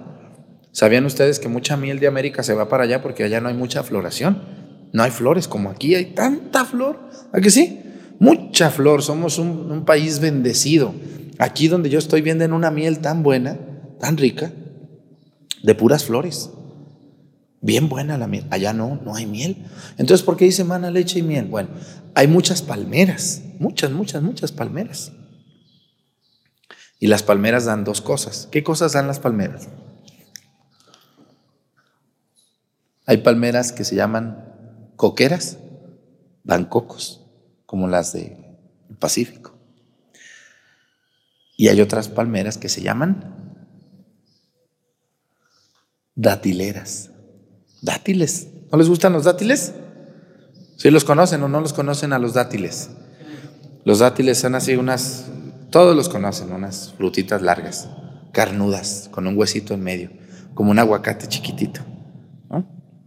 ¿Sabían 0.73 1.05
ustedes 1.05 1.39
que 1.39 1.47
mucha 1.47 1.77
miel 1.77 2.01
de 2.01 2.07
América 2.07 2.43
se 2.43 2.55
va 2.55 2.67
para 2.67 2.83
allá 2.83 3.01
porque 3.01 3.23
allá 3.23 3.39
no 3.39 3.47
hay 3.47 3.55
mucha 3.55 3.83
floración? 3.83 4.43
No 4.91 5.01
hay 5.01 5.11
flores 5.11 5.47
como 5.47 5.69
aquí, 5.69 5.95
hay 5.95 6.07
tanta 6.07 6.65
flor. 6.65 6.99
¿A 7.31 7.39
que 7.39 7.49
sí? 7.49 7.84
Mucha 8.19 8.69
flor, 8.69 9.03
somos 9.03 9.37
un, 9.37 9.83
país 9.85 10.19
bendecido. 10.19 10.93
Aquí 11.37 11.67
donde 11.67 11.89
yo 11.89 11.99
estoy 11.99 12.21
viendo 12.21 12.45
una 12.53 12.71
miel 12.71 12.99
tan 12.99 13.23
buena, 13.23 13.59
tan 13.99 14.17
rica, 14.17 14.51
de 15.63 15.75
puras 15.75 16.05
flores. 16.05 16.49
Bien 17.61 17.89
buena 17.89 18.17
la 18.17 18.27
miel. 18.27 18.45
Allá 18.51 18.73
no, 18.73 18.99
no 19.03 19.15
hay 19.15 19.25
miel. 19.25 19.65
Entonces, 19.97 20.23
¿por 20.23 20.37
qué 20.37 20.45
dice 20.45 20.63
mana, 20.63 20.91
leche 20.91 21.19
y 21.19 21.23
miel? 21.23 21.45
Bueno, 21.45 21.69
hay 22.13 22.27
muchas 22.27 22.61
palmeras, 22.61 23.41
muchas, 23.59 23.91
muchas, 23.91 24.21
muchas 24.21 24.51
palmeras. 24.51 25.11
Y 26.99 27.07
las 27.07 27.23
palmeras 27.23 27.65
dan 27.65 27.83
dos 27.83 28.01
cosas. 28.01 28.47
¿Qué 28.51 28.63
cosas 28.63 28.93
dan 28.93 29.07
las 29.07 29.19
palmeras? 29.19 29.67
Hay 33.05 33.17
palmeras 33.17 33.71
que 33.71 33.83
se 33.83 33.95
llaman 33.95 34.43
coqueras, 34.95 35.57
dan 36.43 36.65
cocos, 36.65 37.24
como 37.65 37.87
las 37.87 38.13
del 38.13 38.35
Pacífico. 38.99 39.55
Y 41.57 41.69
hay 41.69 41.81
otras 41.81 42.09
palmeras 42.09 42.57
que 42.57 42.69
se 42.69 42.81
llaman 42.81 43.35
datileras. 46.15 47.11
Dátiles. 47.81 48.47
¿No 48.71 48.77
les 48.77 48.89
gustan 48.89 49.13
los 49.13 49.23
dátiles? 49.23 49.73
¿Sí 50.77 50.89
los 50.91 51.05
conocen 51.05 51.41
o 51.43 51.47
no 51.47 51.61
los 51.61 51.73
conocen 51.73 52.13
a 52.13 52.19
los 52.19 52.33
dátiles? 52.33 52.89
Los 53.85 53.99
dátiles 53.99 54.39
son 54.39 54.55
así 54.55 54.75
unas 54.75 55.25
todos 55.75 55.93
los 55.93 56.07
conocen, 56.07 56.53
unas 56.53 56.93
frutitas 56.95 57.41
largas, 57.41 57.89
carnudas, 58.31 59.09
con 59.11 59.27
un 59.27 59.37
huesito 59.37 59.73
en 59.73 59.83
medio, 59.83 60.09
como 60.53 60.71
un 60.71 60.79
aguacate 60.79 61.27
chiquitito. 61.27 61.81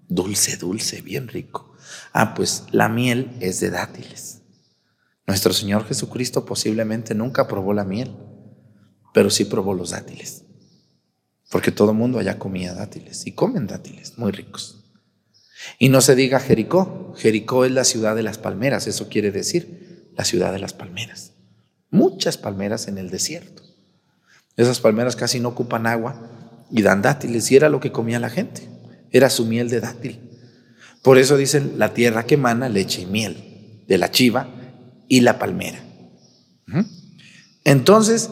Dulce, 0.06 0.56
dulce, 0.56 1.00
bien 1.00 1.28
rico. 1.28 1.72
Ah, 2.12 2.34
pues 2.34 2.64
la 2.70 2.88
miel 2.88 3.30
es 3.40 3.60
de 3.60 3.70
dátiles. 3.70 4.37
Nuestro 5.28 5.52
Señor 5.52 5.86
Jesucristo 5.86 6.44
posiblemente 6.44 7.14
nunca 7.14 7.46
probó 7.46 7.72
la 7.72 7.84
miel, 7.84 8.16
pero 9.14 9.30
sí 9.30 9.44
probó 9.44 9.74
los 9.74 9.90
dátiles. 9.90 10.44
Porque 11.48 11.70
todo 11.70 11.92
el 11.92 11.96
mundo 11.96 12.18
allá 12.18 12.40
comía 12.40 12.74
dátiles 12.74 13.28
y 13.28 13.32
comen 13.32 13.68
dátiles, 13.68 14.18
muy 14.18 14.32
ricos. 14.32 14.84
Y 15.78 15.90
no 15.90 16.00
se 16.00 16.16
diga 16.16 16.40
Jericó. 16.40 17.14
Jericó 17.16 17.64
es 17.64 17.70
la 17.70 17.84
ciudad 17.84 18.16
de 18.16 18.24
las 18.24 18.38
palmeras, 18.38 18.88
eso 18.88 19.08
quiere 19.08 19.30
decir 19.30 20.10
la 20.16 20.24
ciudad 20.24 20.52
de 20.52 20.58
las 20.58 20.72
palmeras 20.72 21.38
muchas 21.90 22.36
palmeras 22.36 22.88
en 22.88 22.98
el 22.98 23.10
desierto. 23.10 23.62
Esas 24.56 24.80
palmeras 24.80 25.16
casi 25.16 25.40
no 25.40 25.50
ocupan 25.50 25.86
agua 25.86 26.66
y 26.70 26.82
dan 26.82 27.02
dátiles 27.02 27.50
y 27.50 27.56
era 27.56 27.68
lo 27.68 27.80
que 27.80 27.92
comía 27.92 28.18
la 28.18 28.30
gente, 28.30 28.68
era 29.10 29.30
su 29.30 29.46
miel 29.46 29.70
de 29.70 29.80
dátil. 29.80 30.20
Por 31.02 31.18
eso 31.18 31.36
dicen 31.36 31.74
la 31.76 31.94
tierra 31.94 32.26
que 32.26 32.34
emana 32.34 32.68
leche 32.68 33.02
y 33.02 33.06
miel, 33.06 33.84
de 33.86 33.98
la 33.98 34.10
chiva 34.10 34.54
y 35.08 35.20
la 35.20 35.38
palmera. 35.38 35.82
Entonces, 37.64 38.30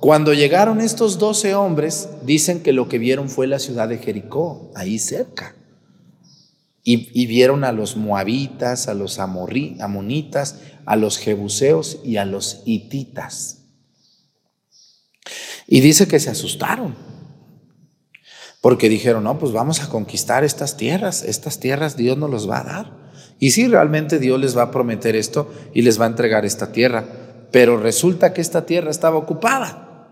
cuando 0.00 0.32
llegaron 0.32 0.80
estos 0.80 1.18
doce 1.18 1.54
hombres, 1.54 2.08
dicen 2.24 2.62
que 2.62 2.72
lo 2.72 2.88
que 2.88 2.98
vieron 2.98 3.28
fue 3.28 3.46
la 3.46 3.58
ciudad 3.58 3.88
de 3.88 3.98
Jericó, 3.98 4.70
ahí 4.74 4.98
cerca. 4.98 5.54
Y, 6.84 7.26
vieron 7.26 7.64
a 7.64 7.72
los 7.72 7.98
moabitas, 7.98 8.88
a 8.88 8.94
los 8.94 9.18
amonitas, 9.18 10.60
a 10.86 10.96
los 10.96 11.18
jebuseos 11.18 11.98
y 12.02 12.16
a 12.16 12.24
los 12.24 12.62
hititas. 12.64 13.58
Y 15.66 15.80
dice 15.80 16.08
que 16.08 16.18
se 16.18 16.30
asustaron, 16.30 16.96
porque 18.62 18.88
dijeron, 18.88 19.24
no, 19.24 19.38
pues 19.38 19.52
vamos 19.52 19.82
a 19.82 19.90
conquistar 19.90 20.44
estas 20.44 20.78
tierras, 20.78 21.24
estas 21.24 21.60
tierras 21.60 21.98
Dios 21.98 22.16
nos 22.16 22.30
los 22.30 22.48
va 22.48 22.60
a 22.60 22.64
dar. 22.64 23.07
Y 23.38 23.50
sí, 23.50 23.68
realmente 23.68 24.18
Dios 24.18 24.40
les 24.40 24.56
va 24.56 24.62
a 24.62 24.70
prometer 24.70 25.16
esto 25.16 25.52
y 25.72 25.82
les 25.82 26.00
va 26.00 26.04
a 26.04 26.08
entregar 26.08 26.44
esta 26.44 26.72
tierra, 26.72 27.04
pero 27.50 27.78
resulta 27.78 28.32
que 28.32 28.40
esta 28.40 28.66
tierra 28.66 28.90
estaba 28.90 29.16
ocupada, 29.16 30.08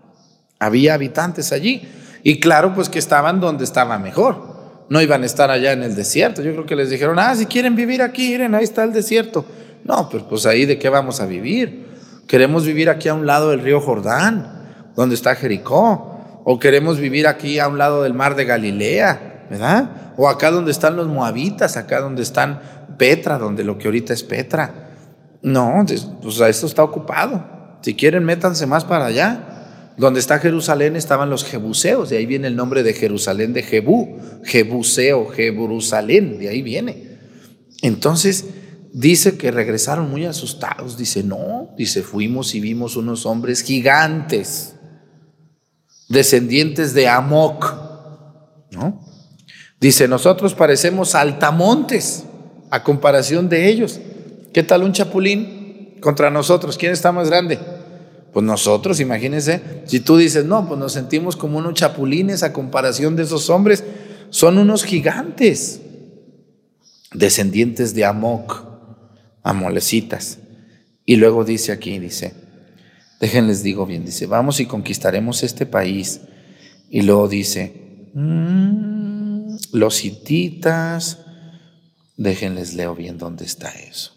había 0.59 0.93
habitantes 0.93 1.51
allí, 1.51 1.87
y 2.23 2.39
claro, 2.39 2.73
pues 2.73 2.89
que 2.89 2.99
estaban 2.99 3.39
donde 3.39 3.63
estaba 3.63 3.99
mejor 3.99 4.57
no 4.89 5.01
iban 5.01 5.23
a 5.23 5.25
estar 5.25 5.51
allá 5.51 5.73
en 5.73 5.83
el 5.83 5.95
desierto. 5.95 6.41
Yo 6.41 6.53
creo 6.53 6.65
que 6.65 6.75
les 6.75 6.89
dijeron, 6.89 7.19
ah, 7.19 7.35
si 7.35 7.45
quieren 7.45 7.75
vivir 7.75 8.01
aquí, 8.01 8.29
miren, 8.29 8.55
ahí 8.55 8.63
está 8.63 8.83
el 8.83 8.93
desierto. 8.93 9.45
No, 9.83 10.09
pero 10.09 10.27
pues 10.27 10.45
ahí 10.45 10.65
de 10.65 10.79
qué 10.79 10.89
vamos 10.89 11.19
a 11.19 11.25
vivir. 11.25 11.87
Queremos 12.27 12.65
vivir 12.65 12.89
aquí 12.89 13.09
a 13.09 13.13
un 13.13 13.25
lado 13.25 13.51
del 13.51 13.61
río 13.61 13.79
Jordán, 13.81 14.65
donde 14.95 15.15
está 15.15 15.35
Jericó. 15.35 16.41
O 16.43 16.59
queremos 16.59 16.99
vivir 16.99 17.27
aquí 17.27 17.59
a 17.59 17.67
un 17.67 17.77
lado 17.77 18.03
del 18.03 18.13
mar 18.13 18.35
de 18.35 18.45
Galilea, 18.45 19.45
¿verdad? 19.49 20.13
O 20.17 20.29
acá 20.29 20.51
donde 20.51 20.71
están 20.71 20.95
los 20.95 21.07
moabitas, 21.07 21.75
acá 21.75 21.99
donde 21.99 22.21
están 22.21 22.61
Petra, 22.97 23.37
donde 23.37 23.63
lo 23.63 23.77
que 23.77 23.87
ahorita 23.87 24.13
es 24.13 24.23
Petra. 24.23 24.95
No, 25.41 25.85
pues 26.21 26.39
esto 26.41 26.65
está 26.65 26.83
ocupado. 26.83 27.79
Si 27.81 27.93
quieren, 27.95 28.25
métanse 28.25 28.65
más 28.65 28.83
para 28.85 29.05
allá. 29.05 29.47
Donde 29.97 30.19
está 30.19 30.37
Jerusalén 30.37 30.95
estaban 30.95 31.31
los 31.31 31.43
jebuseos, 31.43 32.09
de 32.09 32.17
ahí 32.17 32.27
viene 32.27 32.47
el 32.47 32.55
nombre 32.55 32.83
de 32.83 32.93
Jerusalén 32.93 33.51
de 33.53 33.63
Jebú, 33.63 34.19
Jebuseo, 34.43 35.27
Jerusalén, 35.29 36.37
de 36.37 36.49
ahí 36.49 36.61
viene. 36.61 37.17
Entonces 37.81 38.45
dice 38.93 39.39
que 39.39 39.49
regresaron 39.49 40.11
muy 40.11 40.25
asustados, 40.25 40.97
dice, 40.97 41.23
no, 41.23 41.73
dice, 41.75 42.03
fuimos 42.03 42.53
y 42.53 42.59
vimos 42.59 42.95
unos 42.95 43.25
hombres 43.25 43.63
gigantes, 43.63 44.75
descendientes 46.09 46.93
de 46.93 47.07
Amoc, 47.07 47.73
¿no? 48.69 49.03
Dice, 49.79 50.07
nosotros 50.07 50.53
parecemos 50.53 51.15
altamontes 51.15 52.26
a 52.69 52.83
comparación 52.83 53.49
de 53.49 53.69
ellos. 53.69 53.99
¿Qué 54.53 54.63
tal 54.63 54.83
un 54.83 54.93
chapulín 54.93 55.95
contra 56.01 56.29
nosotros? 56.29 56.77
¿Quién 56.77 56.91
está 56.91 57.11
más 57.11 57.29
grande? 57.29 57.59
Pues 58.33 58.45
nosotros, 58.45 58.99
imagínense, 58.99 59.61
si 59.85 59.99
tú 59.99 60.17
dices, 60.17 60.45
no, 60.45 60.67
pues 60.67 60.79
nos 60.79 60.93
sentimos 60.93 61.35
como 61.35 61.57
unos 61.57 61.73
chapulines 61.73 62.43
a 62.43 62.53
comparación 62.53 63.15
de 63.15 63.23
esos 63.23 63.49
hombres, 63.49 63.83
son 64.29 64.57
unos 64.57 64.83
gigantes, 64.83 65.81
descendientes 67.13 67.95
de 67.95 68.05
Amoc, 68.05 68.63
amolecitas. 69.43 70.39
Y 71.05 71.15
luego 71.15 71.45
dice 71.45 71.71
aquí, 71.71 71.97
dice, 71.99 72.33
déjenles 73.19 73.63
digo 73.63 73.85
bien, 73.85 74.05
dice, 74.05 74.25
vamos 74.25 74.59
y 74.59 74.65
conquistaremos 74.65 75.43
este 75.43 75.65
país. 75.65 76.21
Y 76.89 77.01
luego 77.01 77.27
dice, 77.27 78.09
mm, 78.13 79.55
los 79.71 80.03
hititas, 80.03 81.19
déjenles 82.17 82.73
leo 82.73 82.95
bien 82.95 83.17
dónde 83.17 83.45
está 83.45 83.69
eso. 83.69 84.13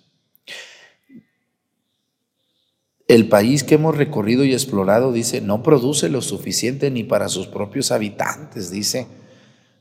El 3.06 3.28
país 3.28 3.64
que 3.64 3.74
hemos 3.74 3.96
recorrido 3.96 4.44
y 4.44 4.52
explorado, 4.52 5.12
dice, 5.12 5.40
no 5.40 5.62
produce 5.62 6.08
lo 6.08 6.22
suficiente 6.22 6.90
ni 6.90 7.02
para 7.02 7.28
sus 7.28 7.48
propios 7.48 7.90
habitantes, 7.90 8.70
dice. 8.70 9.08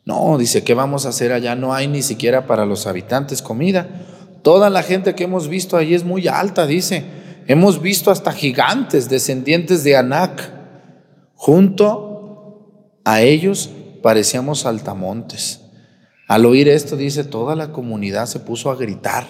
No, 0.04 0.39
dice, 0.39 0.64
¿qué 0.64 0.74
vamos 0.74 1.06
a 1.06 1.10
hacer 1.10 1.32
allá? 1.32 1.56
No 1.56 1.74
hay 1.74 1.88
ni 1.88 2.02
siquiera 2.02 2.48
para 2.48 2.66
los 2.66 2.88
habitantes 2.88 3.43
comida. 3.43 3.88
Toda 4.41 4.72
la 4.72 4.82
gente 4.82 5.14
que 5.14 5.26
hemos 5.26 5.48
visto 5.48 5.78
allí 5.78 5.93
es 5.93 6.04
muy 6.04 6.28
alta, 6.28 6.66
dice. 6.66 7.04
Hemos 7.46 7.82
visto 7.82 8.10
hasta 8.10 8.32
gigantes, 8.32 9.10
descendientes 9.10 9.84
de 9.84 9.96
Anac. 9.96 10.52
Junto 11.36 13.00
a 13.06 13.22
ellos 13.22 13.70
parecíamos 14.02 14.66
altamontes. 14.66 15.62
Al 16.30 16.46
oír 16.46 16.70
esto, 16.70 16.96
dice, 16.96 17.24
toda 17.24 17.56
la 17.56 17.72
comunidad 17.72 18.28
se 18.28 18.40
puso 18.40 18.70
a 18.70 18.76
gritar. 18.76 19.26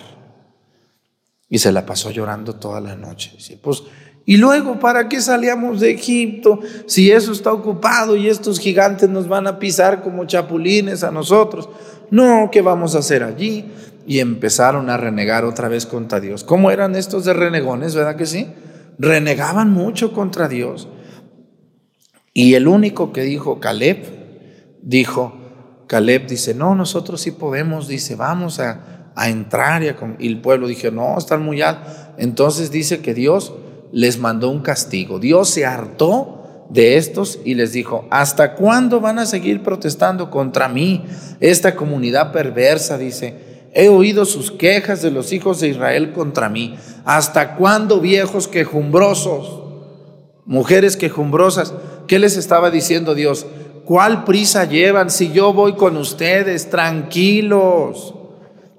Y 1.48 1.60
se 1.60 1.72
la 1.72 1.86
pasó 1.86 2.12
llorando 2.12 2.56
toda 2.56 2.82
la 2.82 2.98
noche. 2.98 3.38
Pues, 3.64 3.84
y 4.26 4.36
luego, 4.36 4.82
¿para 4.82 5.08
qué 5.08 5.22
salíamos 5.22 5.80
de 5.80 5.92
Egipto 5.92 6.60
si 6.88 7.10
eso 7.10 7.32
está 7.32 7.54
ocupado 7.54 8.18
y 8.18 8.28
estos 8.28 8.60
gigantes 8.60 9.08
nos 9.08 9.30
van 9.30 9.48
a 9.48 9.60
pisar 9.60 10.04
como 10.04 10.26
chapulines 10.26 11.06
a 11.06 11.12
nosotros? 11.12 11.70
No, 12.12 12.50
¿qué 12.52 12.62
vamos 12.62 12.96
a 12.96 13.00
hacer 13.00 13.24
allí? 13.24 13.72
Y 14.06 14.20
empezaron 14.20 14.90
a 14.90 14.98
renegar 14.98 15.46
otra 15.46 15.70
vez 15.70 15.86
contra 15.86 16.20
Dios. 16.20 16.44
¿Cómo 16.44 16.70
eran 16.70 16.98
estos 16.98 17.24
de 17.24 17.32
renegones, 17.32 17.96
verdad 17.96 18.18
que 18.18 18.26
sí? 18.26 18.50
Renegaban 18.98 19.72
mucho 19.72 20.12
contra 20.12 20.50
Dios. 20.50 20.90
Y 22.34 22.56
el 22.56 22.68
único 22.68 23.14
que 23.14 23.22
dijo, 23.22 23.62
Caleb, 23.62 24.04
dijo, 24.82 25.40
Caleb 25.90 26.28
dice, 26.28 26.54
no, 26.54 26.76
nosotros 26.76 27.20
sí 27.20 27.32
podemos, 27.32 27.88
dice, 27.88 28.16
vamos 28.16 28.60
a, 28.60 28.80
entrar. 29.26 29.82
Y, 30.20 30.28
el 30.28 30.40
pueblo 30.40 30.68
dice, 30.68 30.92
no, 30.92 31.18
están 31.18 31.42
muy 31.42 31.64
altos. 31.64 31.92
Entonces 32.20 32.70
dice 32.70 33.02
que 33.02 33.16
Dios 33.16 33.54
les 33.92 34.20
mandó 34.20 34.52
un 34.52 34.62
castigo. 34.62 35.18
Dios 35.18 35.50
se 35.50 35.66
hartó 35.66 36.68
de 36.70 36.98
estos 36.98 37.40
y 37.44 37.56
les 37.56 37.74
dijo, 37.74 38.08
¿hasta 38.12 38.54
cuándo 38.54 39.02
van 39.02 39.18
a 39.18 39.26
seguir 39.26 39.64
protestando 39.64 40.30
contra 40.30 40.70
mí? 40.70 41.06
Esta 41.40 41.76
comunidad 41.76 42.32
perversa, 42.32 43.00
dice, 43.00 43.50
He 43.74 43.90
oído 43.90 44.26
sus 44.26 44.52
quejas 44.52 45.02
de 45.02 45.10
los 45.10 45.34
hijos 45.34 45.60
de 45.60 45.70
Israel 45.70 46.14
contra 46.14 46.50
mí. 46.50 46.78
¿Hasta 47.04 47.56
cuándo 47.56 48.00
viejos 48.00 48.48
quejumbrosos? 48.48 49.64
Mujeres 50.46 50.98
quejumbrosas. 50.98 51.74
¿Qué 52.08 52.20
les 52.20 52.38
estaba 52.38 52.70
diciendo 52.70 53.16
Dios? 53.16 53.48
¿Cuál 53.90 54.24
prisa 54.24 54.66
llevan 54.66 55.10
si 55.10 55.32
yo 55.32 55.52
voy 55.52 55.74
con 55.74 55.98
ustedes? 55.98 56.70
Tranquilos. 56.70 58.14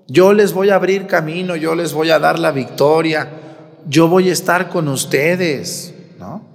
Yo 0.07 0.33
les 0.33 0.53
voy 0.53 0.71
a 0.71 0.77
abrir 0.77 1.09
camino, 1.09 1.57
yo 1.57 1.75
les 1.75 1.93
voy 1.93 2.11
a 2.11 2.21
dar 2.21 2.39
la 2.39 2.53
victoria. 2.53 3.29
Yo 3.89 4.07
voy 4.07 4.31
a 4.31 4.33
estar 4.33 4.69
con 4.69 4.87
ustedes. 4.87 5.93
¿no? 6.17 6.47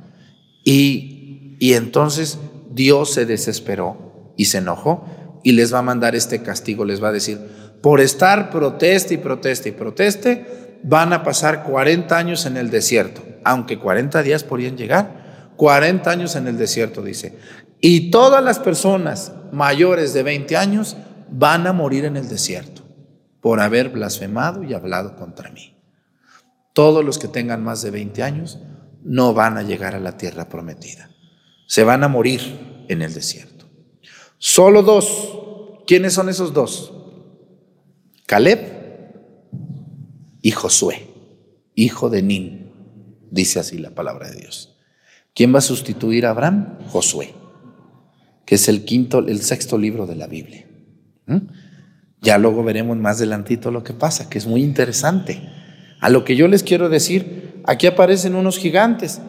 Y, 0.64 1.58
y 1.60 1.74
entonces 1.74 2.40
Dios 2.72 3.12
se 3.12 3.26
desesperó 3.26 4.34
y 4.38 4.46
se 4.46 4.60
enojó 4.60 5.04
y 5.44 5.52
les 5.52 5.74
va 5.74 5.80
a 5.80 5.82
mandar 5.82 6.16
este 6.16 6.42
castigo. 6.42 6.86
Les 6.86 7.04
va 7.04 7.10
a 7.10 7.12
decir, 7.12 7.38
por 7.82 8.00
estar 8.00 8.52
proteste 8.52 9.16
y 9.16 9.18
proteste 9.18 9.68
y 9.68 9.74
proteste, 9.74 10.80
van 10.82 11.12
a 11.12 11.24
pasar 11.24 11.64
40 11.64 12.18
años 12.18 12.46
en 12.46 12.56
el 12.56 12.70
desierto, 12.70 13.22
aunque 13.44 13.78
40 13.78 14.24
días 14.24 14.46
podrían 14.46 14.78
llegar. 14.78 15.26
40 15.58 16.10
años 16.10 16.38
en 16.38 16.48
el 16.48 16.58
desierto, 16.58 17.02
dice. 17.02 17.38
Y 17.80 18.12
todas 18.12 18.44
las 18.44 18.60
personas 18.60 19.34
mayores 19.52 20.14
de 20.14 20.24
20 20.24 20.58
años 20.58 20.98
van 21.30 21.68
a 21.68 21.74
morir 21.74 22.06
en 22.06 22.18
el 22.18 22.28
desierto 22.28 22.84
por 23.42 23.60
haber 23.60 23.90
blasfemado 23.90 24.64
y 24.64 24.74
hablado 24.74 25.16
contra 25.16 25.52
mí. 25.52 25.76
Todos 26.74 27.06
los 27.06 27.20
que 27.20 27.28
tengan 27.28 27.64
más 27.64 27.82
de 27.82 27.92
20 27.92 28.24
años 28.24 28.60
no 29.04 29.34
van 29.34 29.58
a 29.58 29.64
llegar 29.64 29.96
a 29.96 30.00
la 30.00 30.18
tierra 30.18 30.50
prometida. 30.50 31.10
Se 31.68 31.84
van 31.84 32.04
a 32.04 32.08
morir 32.08 32.86
en 32.88 33.02
el 33.02 33.14
desierto. 33.14 33.66
Solo 34.38 34.82
dos. 34.82 35.84
¿Quiénes 35.88 36.14
son 36.14 36.30
esos 36.30 36.54
dos? 36.54 36.92
Caleb 38.26 38.76
y 40.42 40.52
Josué, 40.52 41.08
hijo 41.76 42.10
de 42.10 42.24
Nin, 42.24 42.72
dice 43.30 43.60
así 43.60 43.78
la 43.78 43.92
palabra 43.92 44.30
de 44.30 44.38
Dios. 44.38 44.78
¿Quién 45.36 45.54
va 45.54 45.60
a 45.60 45.62
sustituir 45.62 46.26
a 46.26 46.32
Abraham? 46.32 46.80
Josué, 46.90 47.34
que 48.46 48.56
es 48.56 48.70
el 48.70 48.86
quinto, 48.86 49.20
el 49.20 49.42
sexto 49.42 49.78
libro 49.78 50.06
de 50.06 50.16
la 50.16 50.28
Biblia. 50.28 50.66
¿Mm? 51.26 51.38
Ya 52.22 52.38
luego 52.38 52.64
veremos 52.64 52.98
más 52.98 53.18
adelantito 53.18 53.72
lo 53.72 53.84
que 53.84 53.94
pasa, 53.94 54.30
que 54.30 54.38
es 54.38 54.48
muy 54.48 54.64
interesante. 54.64 55.42
A 56.00 56.10
lo 56.10 56.24
que 56.24 56.36
yo 56.36 56.48
les 56.48 56.64
quiero 56.64 56.90
decir, 56.90 57.62
aquí 57.66 57.88
aparecen 57.88 58.36
unos 58.36 58.58
gigantes. 58.58 59.22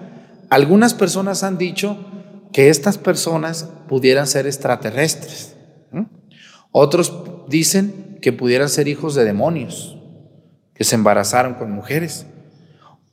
Algunas 0.51 0.95
personas 0.95 1.43
han 1.43 1.59
dicho 1.59 1.99
que 2.53 2.69
estas 2.69 2.99
personas 2.99 3.69
pudieran 3.89 4.27
ser 4.27 4.47
extraterrestres. 4.47 5.57
¿Mm? 5.91 6.05
Otros 6.71 7.13
dicen 7.49 8.19
que 8.21 8.33
pudieran 8.33 8.69
ser 8.69 8.89
hijos 8.89 9.15
de 9.15 9.25
demonios, 9.25 9.99
que 10.75 10.85
se 10.85 10.95
embarazaron 10.95 11.55
con 11.55 11.71
mujeres. 11.71 12.27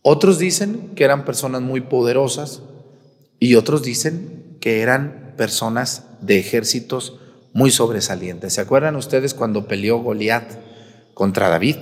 Otros 0.01 0.37
dicen 0.37 0.91
que 0.95 1.05
eran 1.05 1.23
personas 1.23 1.61
muy 1.61 1.81
poderosas 1.81 2.61
y 3.39 3.55
otros 3.55 3.83
dicen 3.83 4.57
que 4.59 4.81
eran 4.81 5.22
personas 5.35 6.05
de 6.21 6.39
ejércitos 6.39 7.19
muy 7.53 7.71
sobresalientes. 7.71 8.53
¿Se 8.53 8.61
acuerdan 8.61 8.95
ustedes 8.95 9.33
cuando 9.33 9.67
peleó 9.67 9.99
Goliat 9.99 10.51
contra 11.13 11.49
David? 11.49 11.77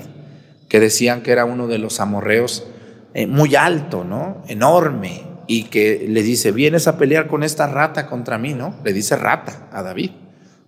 Que 0.67 0.79
decían 0.79 1.21
que 1.21 1.31
era 1.31 1.45
uno 1.45 1.67
de 1.67 1.77
los 1.77 1.99
amorreos 1.99 2.65
eh, 3.13 3.27
muy 3.27 3.55
alto, 3.55 4.03
¿no? 4.03 4.43
Enorme. 4.47 5.23
Y 5.47 5.65
que 5.65 6.05
le 6.07 6.23
dice, 6.23 6.51
vienes 6.51 6.87
a 6.87 6.97
pelear 6.97 7.27
con 7.27 7.43
esta 7.43 7.67
rata 7.67 8.07
contra 8.07 8.37
mí, 8.37 8.53
¿no? 8.53 8.75
Le 8.83 8.93
dice 8.93 9.15
rata 9.15 9.67
a 9.71 9.81
David. 9.81 10.11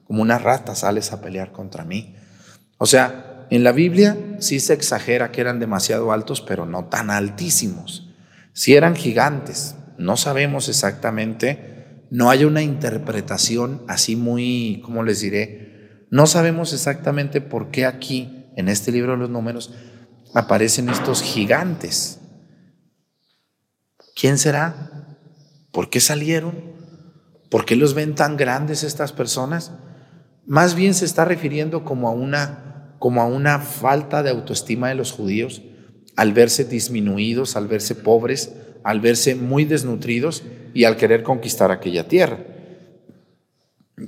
Como 0.05 0.21
una 0.21 0.39
rata 0.39 0.75
sales 0.75 1.13
a 1.13 1.21
pelear 1.21 1.51
contra 1.51 1.85
mí. 1.85 2.15
O 2.77 2.85
sea, 2.85 3.45
en 3.49 3.63
la 3.63 3.71
Biblia 3.71 4.17
sí 4.39 4.59
se 4.59 4.73
exagera 4.73 5.31
que 5.31 5.41
eran 5.41 5.59
demasiado 5.59 6.11
altos, 6.11 6.41
pero 6.41 6.65
no 6.65 6.85
tan 6.85 7.09
altísimos. 7.09 8.09
Si 8.51 8.75
eran 8.75 8.95
gigantes, 8.95 9.75
no 9.97 10.17
sabemos 10.17 10.69
exactamente, 10.69 11.72
no 12.13 12.29
hay 12.29 12.45
una 12.45 12.61
interpretación 12.61 13.81
así 13.87 14.15
muy, 14.15 14.83
¿cómo 14.85 15.01
les 15.01 15.21
diré? 15.21 16.05
No 16.11 16.27
sabemos 16.27 16.71
exactamente 16.71 17.41
por 17.41 17.71
qué 17.71 17.87
aquí, 17.87 18.51
en 18.55 18.69
este 18.69 18.91
libro 18.91 19.13
de 19.13 19.17
los 19.17 19.31
números, 19.31 19.73
aparecen 20.35 20.89
estos 20.89 21.23
gigantes. 21.23 22.19
¿Quién 24.15 24.37
será? 24.37 25.17
¿Por 25.71 25.89
qué 25.89 25.99
salieron? 25.99 26.53
¿Por 27.49 27.65
qué 27.65 27.75
los 27.75 27.95
ven 27.95 28.13
tan 28.13 28.37
grandes 28.37 28.83
estas 28.83 29.11
personas? 29.11 29.71
Más 30.45 30.75
bien 30.75 30.93
se 30.93 31.05
está 31.05 31.25
refiriendo 31.25 31.83
como 31.83 32.07
a 32.07 32.11
una 32.11 32.95
como 32.99 33.23
a 33.23 33.25
una 33.25 33.57
falta 33.57 34.21
de 34.21 34.29
autoestima 34.29 34.89
de 34.89 34.95
los 34.95 35.11
judíos 35.11 35.63
al 36.15 36.31
verse 36.31 36.63
disminuidos, 36.63 37.55
al 37.55 37.67
verse 37.67 37.95
pobres, 37.95 38.53
al 38.83 39.01
verse 39.01 39.33
muy 39.33 39.65
desnutridos 39.65 40.43
y 40.73 40.85
al 40.85 40.97
querer 40.97 41.23
conquistar 41.23 41.71
aquella 41.71 42.07
tierra. 42.07 42.39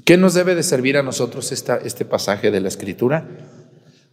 ¿Qué 0.03 0.17
nos 0.17 0.33
debe 0.33 0.55
de 0.55 0.63
servir 0.63 0.97
a 0.97 1.03
nosotros 1.03 1.51
esta, 1.51 1.77
este 1.77 2.05
pasaje 2.05 2.51
de 2.51 2.59
la 2.59 2.67
Escritura? 2.67 3.27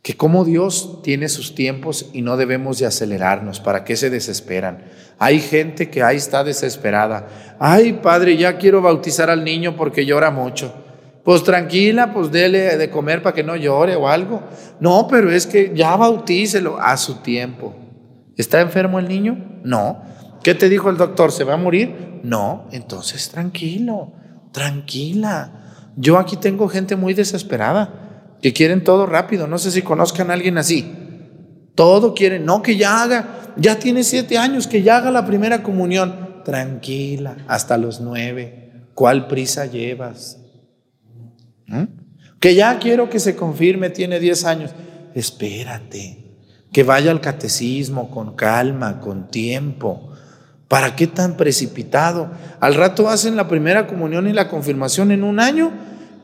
Que 0.03 0.17
como 0.17 0.45
Dios 0.45 1.01
tiene 1.03 1.29
sus 1.29 1.55
tiempos 1.55 2.11
y 2.13 2.23
no 2.23 2.37
debemos 2.37 2.79
de 2.79 2.87
acelerarnos. 2.87 3.61
¿Para 3.61 3.85
qué 3.85 3.97
se 3.97 4.11
desesperan? 4.11 4.85
Hay 5.19 5.41
gente 5.41 5.89
que 5.91 6.03
ahí 6.03 6.17
está 6.17 6.45
desesperada. 6.45 7.57
Ay, 7.59 7.95
Padre, 8.03 8.37
ya 8.37 8.59
quiero 8.59 8.83
bautizar 8.83 9.31
al 9.31 9.45
niño 9.45 9.77
porque 9.77 10.05
llora 10.05 10.31
mucho. 10.31 10.75
Pues 11.25 11.45
tranquila, 11.45 12.13
pues 12.13 12.33
dele 12.33 12.77
de 12.77 12.91
comer 12.91 13.23
para 13.23 13.35
que 13.35 13.45
no 13.45 13.55
llore 13.55 13.95
o 13.95 14.09
algo. 14.09 14.43
No, 14.81 15.07
pero 15.09 15.31
es 15.31 15.47
que 15.47 15.73
ya 15.75 15.97
bautícelo 15.97 16.79
a 16.81 16.97
su 16.97 17.23
tiempo. 17.23 17.75
¿Está 18.37 18.61
enfermo 18.61 18.99
el 18.99 19.09
niño? 19.09 19.61
No. 19.63 20.03
¿Qué 20.43 20.55
te 20.55 20.69
dijo 20.69 20.91
el 20.91 20.97
doctor? 20.97 21.31
¿Se 21.31 21.45
va 21.45 21.55
a 21.55 21.59
morir? 21.59 22.12
No. 22.23 22.69
Entonces 22.73 23.29
tranquilo, 23.31 24.13
tranquila. 24.53 25.63
Yo 25.97 26.19
aquí 26.19 26.37
tengo 26.37 26.69
gente 26.69 26.97
muy 26.97 27.15
desesperada 27.15 28.35
que 28.41 28.53
quieren 28.53 28.85
todo 28.85 29.07
rápido. 29.07 29.47
No 29.47 29.59
sé 29.59 29.71
si 29.71 29.83
conozcan 29.83 30.31
a 30.31 30.35
alguien 30.35 30.59
así. 30.59 30.93
Todo 31.75 32.15
quieren, 32.15 32.45
no 32.45 32.63
que 32.63 32.77
ya 32.77 33.03
haga, 33.03 33.55
ya 33.57 33.79
tiene 33.79 34.05
siete 34.05 34.37
años, 34.37 34.67
que 34.67 34.83
ya 34.83 34.99
haga 34.99 35.11
la 35.11 35.25
primera 35.25 35.63
comunión. 35.63 36.43
Tranquila, 36.45 37.37
hasta 37.47 37.79
los 37.79 38.01
nueve. 38.01 38.89
¿Cuál 38.95 39.27
prisa 39.29 39.67
llevas? 39.67 40.39
¿Mm? 41.67 41.85
Que 42.41 42.55
ya 42.55 42.79
quiero 42.79 43.09
que 43.09 43.21
se 43.21 43.37
confirme, 43.37 43.91
tiene 43.91 44.19
10 44.19 44.45
años. 44.45 44.71
Espérate, 45.15 46.37
que 46.73 46.83
vaya 46.83 47.11
al 47.11 47.21
catecismo 47.21 48.11
con 48.11 48.35
calma, 48.35 49.01
con 49.01 49.29
tiempo. 49.29 50.12
¿Para 50.73 50.97
qué 50.97 51.07
tan 51.07 51.37
precipitado? 51.37 52.31
Al 52.59 52.77
rato 52.77 53.11
hacen 53.11 53.37
la 53.37 53.47
primera 53.47 53.87
comunión 53.87 54.27
y 54.27 54.33
la 54.33 54.49
confirmación 54.49 55.13
en 55.13 55.23
un 55.23 55.39
año 55.39 55.71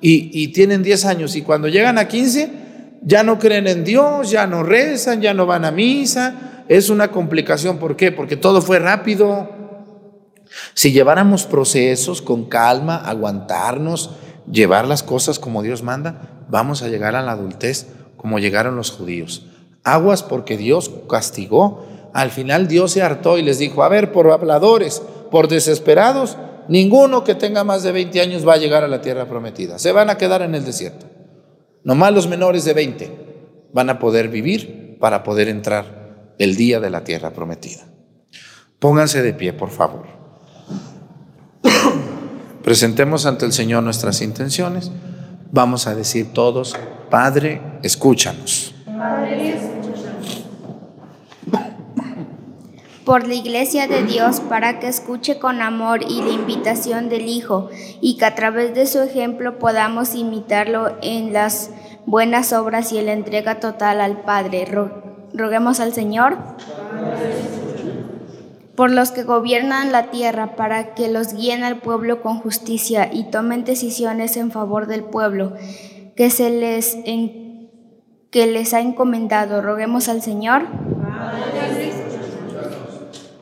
y, 0.01 0.49
tienen 0.55 0.83
10 0.83 1.05
años. 1.05 1.37
Y 1.37 1.43
cuando 1.43 1.69
llegan 1.69 1.99
a 1.99 2.09
15, 2.09 2.51
ya 3.03 3.23
no 3.25 3.39
creen 3.39 3.67
en 3.67 3.85
Dios, 3.85 4.31
ya 4.31 4.47
no 4.47 4.63
rezan, 4.63 5.21
ya 5.21 5.35
no 5.35 5.45
van 5.45 5.67
a 5.67 5.71
misa. 5.71 6.65
Es 6.67 6.89
una 6.89 7.11
complicación. 7.11 7.77
¿Por 7.77 7.95
qué? 7.95 8.11
Porque 8.11 8.39
todo 8.39 8.63
fue 8.63 8.79
rápido. 8.79 9.51
Si 10.73 10.93
lleváramos 10.93 11.45
procesos 11.45 12.23
con 12.23 12.47
calma, 12.47 12.97
aguantarnos, 12.97 14.13
llevar 14.51 14.89
las 14.89 15.03
cosas 15.03 15.39
como 15.39 15.63
Dios 15.63 15.83
manda, 15.83 16.47
vamos 16.49 16.83
a 16.83 16.89
llegar 16.89 17.17
a 17.17 17.23
la 17.23 17.33
adultez 17.33 17.89
como 18.17 18.39
llegaron 18.39 18.77
los 18.77 18.93
judíos. 18.93 19.45
Aguas 19.85 20.23
porque 20.23 20.57
Dios 20.57 20.91
castigó. 21.07 21.98
Al 22.19 22.33
final 22.33 22.67
Dios 22.67 22.91
se 22.91 23.03
hartó 23.03 23.39
y 23.39 23.43
les 23.43 23.61
dijo, 23.61 23.85
a 23.85 23.89
ver, 23.89 24.11
por 24.11 24.29
habladores, 24.33 25.01
por 25.31 25.47
desesperados, 25.47 26.37
ninguno 26.67 27.23
que 27.23 27.37
tenga 27.37 27.63
más 27.63 27.85
de 27.85 27.93
20 27.93 28.21
años 28.21 28.47
va 28.47 28.55
a 28.55 28.57
llegar 28.57 28.83
a 28.83 28.89
la 28.89 29.01
tierra 29.01 29.29
prometida. 29.29 29.79
Se 29.79 29.93
van 29.93 30.11
a 30.11 30.19
quedar 30.19 30.43
en 30.43 30.57
el 30.57 30.65
desierto. 30.65 31.07
Nomás 31.85 32.13
los 32.13 32.27
menores 32.27 32.65
de 32.65 32.75
20 32.75 33.69
van 33.73 33.89
a 33.89 34.01
poder 34.01 34.31
vivir 34.31 34.97
para 34.99 35.23
poder 35.23 35.49
entrar 35.49 36.35
el 36.41 36.57
día 36.57 36.81
de 36.81 36.91
la 36.91 37.05
tierra 37.05 37.31
prometida. 37.31 37.85
Pónganse 38.81 39.23
de 39.23 39.33
pie, 39.33 39.53
por 39.53 39.71
favor. 39.71 40.07
Presentemos 42.65 43.27
ante 43.27 43.47
el 43.47 43.53
Señor 43.53 43.85
nuestras 43.85 44.23
intenciones. 44.23 44.91
Vamos 45.53 45.87
a 45.87 45.95
decir 45.95 46.33
todos, 46.33 46.75
Padre, 47.11 47.63
escúchanos. 47.85 48.75
Por 53.09 53.27
la 53.27 53.33
Iglesia 53.33 53.87
de 53.87 54.03
Dios 54.03 54.41
para 54.41 54.81
que 54.81 54.87
escuche 54.87 55.39
con 55.39 55.63
amor 55.63 56.03
y 56.03 56.21
la 56.21 56.29
invitación 56.29 57.09
del 57.09 57.27
Hijo 57.27 57.71
y 58.03 58.19
que 58.19 58.27
a 58.27 58.35
través 58.35 58.75
de 58.75 58.85
su 58.85 59.01
ejemplo 59.01 59.59
podamos 59.59 60.15
imitarlo 60.15 60.95
en 61.01 61.33
las 61.33 61.71
buenas 62.05 62.53
obras 62.53 62.93
y 62.93 62.99
en 62.99 63.07
la 63.07 63.15
entrega 63.15 63.61
total 63.61 64.03
al 64.03 64.21
Padre. 64.25 64.67
roguemos 65.33 65.81
al 65.81 65.95
Señor 65.95 66.37
por 68.77 68.91
los 68.91 69.11
que 69.11 69.23
gobiernan 69.23 69.91
la 69.91 70.11
tierra 70.11 70.55
para 70.55 70.93
que 70.93 71.09
los 71.09 71.33
guíen 71.33 71.65
al 71.65 71.79
pueblo 71.79 72.21
con 72.21 72.39
justicia 72.41 73.09
y 73.11 73.31
tomen 73.31 73.65
decisiones 73.65 74.37
en 74.37 74.51
favor 74.51 74.87
del 74.87 75.05
pueblo 75.05 75.55
que 76.15 76.29
se 76.29 76.51
les 76.51 76.95
que 78.31 78.47
les 78.47 78.75
ha 78.75 78.81
encomendado. 78.81 79.63
Roguemos 79.63 80.11
al 80.11 80.21
Señor 80.21 80.67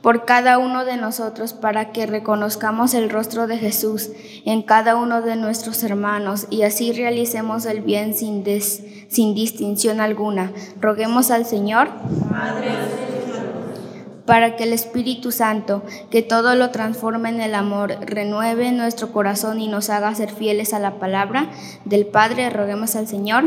por 0.06 0.24
cada 0.24 0.58
uno 0.58 0.84
de 0.84 0.96
nosotros 0.96 1.52
para 1.52 1.90
que 1.90 2.06
reconozcamos 2.06 2.94
el 2.94 3.10
rostro 3.10 3.48
de 3.48 3.58
Jesús 3.58 4.10
en 4.44 4.62
cada 4.62 4.94
uno 4.94 5.20
de 5.20 5.34
nuestros 5.34 5.82
hermanos 5.82 6.46
y 6.48 6.62
así 6.62 6.92
realicemos 6.92 7.66
el 7.66 7.80
bien 7.80 8.14
sin, 8.14 8.44
sin 9.08 9.34
distinción 9.34 10.00
alguna. 10.00 10.52
Roguemos 10.80 11.32
al 11.32 11.44
Señor 11.44 11.88
para 14.26 14.54
que 14.54 14.62
el 14.62 14.72
Espíritu 14.72 15.32
Santo, 15.32 15.82
que 16.08 16.22
todo 16.22 16.54
lo 16.54 16.70
transforme 16.70 17.30
en 17.30 17.40
el 17.40 17.56
amor, 17.56 17.96
renueve 18.00 18.70
nuestro 18.70 19.10
corazón 19.10 19.60
y 19.60 19.66
nos 19.66 19.90
haga 19.90 20.14
ser 20.14 20.30
fieles 20.30 20.72
a 20.72 20.78
la 20.78 21.00
palabra 21.00 21.50
del 21.84 22.06
Padre. 22.06 22.48
Roguemos 22.50 22.94
al 22.94 23.08
Señor. 23.08 23.46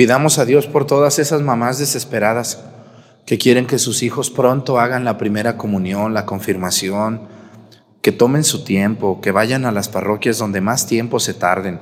Pidamos 0.00 0.38
a 0.38 0.46
Dios 0.46 0.66
por 0.66 0.86
todas 0.86 1.18
esas 1.18 1.42
mamás 1.42 1.78
desesperadas 1.78 2.64
que 3.26 3.36
quieren 3.36 3.66
que 3.66 3.78
sus 3.78 4.02
hijos 4.02 4.30
pronto 4.30 4.80
hagan 4.80 5.04
la 5.04 5.18
primera 5.18 5.58
comunión, 5.58 6.14
la 6.14 6.24
confirmación, 6.24 7.28
que 8.00 8.10
tomen 8.10 8.42
su 8.42 8.64
tiempo, 8.64 9.20
que 9.20 9.30
vayan 9.30 9.66
a 9.66 9.72
las 9.72 9.90
parroquias 9.90 10.38
donde 10.38 10.62
más 10.62 10.86
tiempo 10.86 11.20
se 11.20 11.34
tarden, 11.34 11.80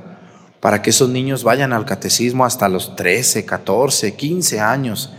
para 0.59 0.83
que 0.83 0.91
esos 0.91 1.11
niños 1.11 1.45
vayan 1.45 1.73
al 1.73 1.85
catecismo 1.85 2.45
hasta 2.45 2.69
los 2.69 2.97
13, 2.97 3.45
14, 3.45 4.17
15 4.17 4.59
años, 4.59 5.13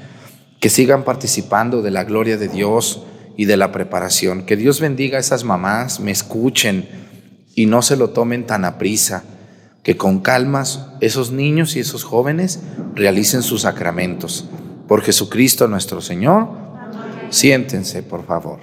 que 0.60 0.70
sigan 0.70 1.06
participando 1.06 1.82
de 1.82 1.92
la 1.92 2.04
gloria 2.04 2.36
de 2.36 2.50
Dios 2.50 3.04
y 3.38 3.46
de 3.46 3.56
la 3.56 3.72
preparación. 3.72 4.46
Que 4.46 4.58
Dios 4.58 4.82
bendiga 4.82 5.16
a 5.16 5.22
esas 5.22 5.46
mamás, 5.46 6.02
me 6.02 6.12
escuchen 6.12 6.90
y 7.56 7.66
no 7.66 7.82
se 7.82 7.96
lo 7.96 8.10
tomen 8.10 8.46
tan 8.46 8.66
a 8.66 8.78
prisa 8.78 9.24
que 9.90 9.98
con 9.98 10.20
calmas 10.20 10.86
esos 11.02 11.32
niños 11.32 11.76
y 11.76 11.80
esos 11.80 12.04
jóvenes 12.04 12.60
realicen 12.94 13.42
sus 13.42 13.64
sacramentos. 13.64 14.46
Por 14.88 15.02
Jesucristo 15.02 15.68
nuestro 15.68 16.00
Señor, 16.00 16.48
siéntense, 17.32 18.04
por 18.04 18.24
favor. 18.24 18.60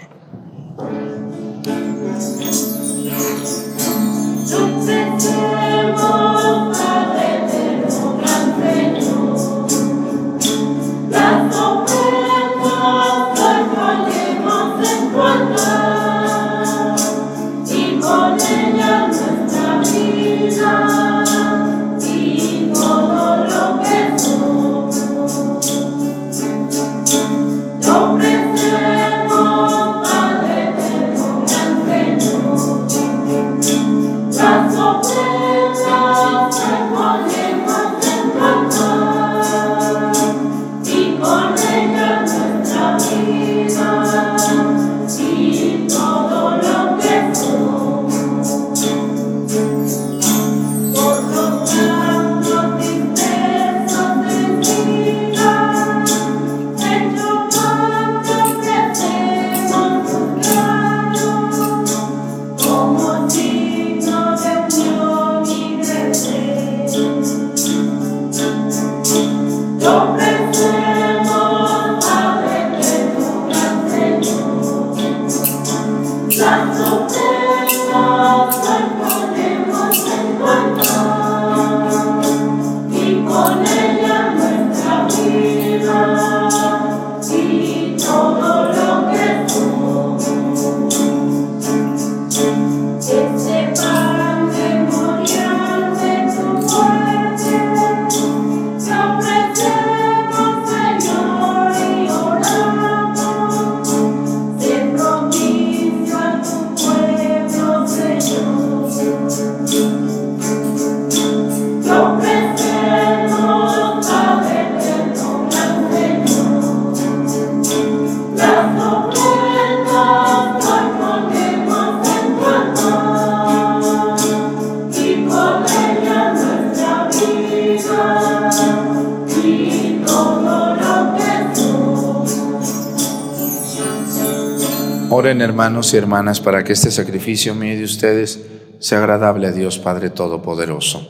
Oren 135.08 135.40
hermanos 135.40 135.94
y 135.94 135.96
hermanas 135.96 136.40
para 136.40 136.64
que 136.64 136.72
este 136.72 136.90
sacrificio 136.90 137.54
mío 137.54 137.76
de 137.76 137.84
ustedes 137.84 138.40
sea 138.80 138.98
agradable 138.98 139.46
a 139.46 139.52
Dios 139.52 139.78
Padre 139.78 140.10
Todopoderoso. 140.10 141.08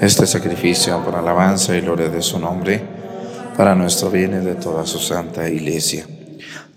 Este 0.00 0.26
sacrificio 0.26 1.02
por 1.04 1.16
alabanza 1.16 1.76
y 1.76 1.80
gloria 1.80 2.08
de 2.08 2.22
su 2.22 2.38
nombre, 2.38 2.80
para 3.56 3.74
nuestro 3.74 4.10
bien 4.10 4.40
y 4.40 4.44
de 4.44 4.54
toda 4.54 4.86
su 4.86 5.00
santa 5.00 5.48
iglesia. 5.48 6.06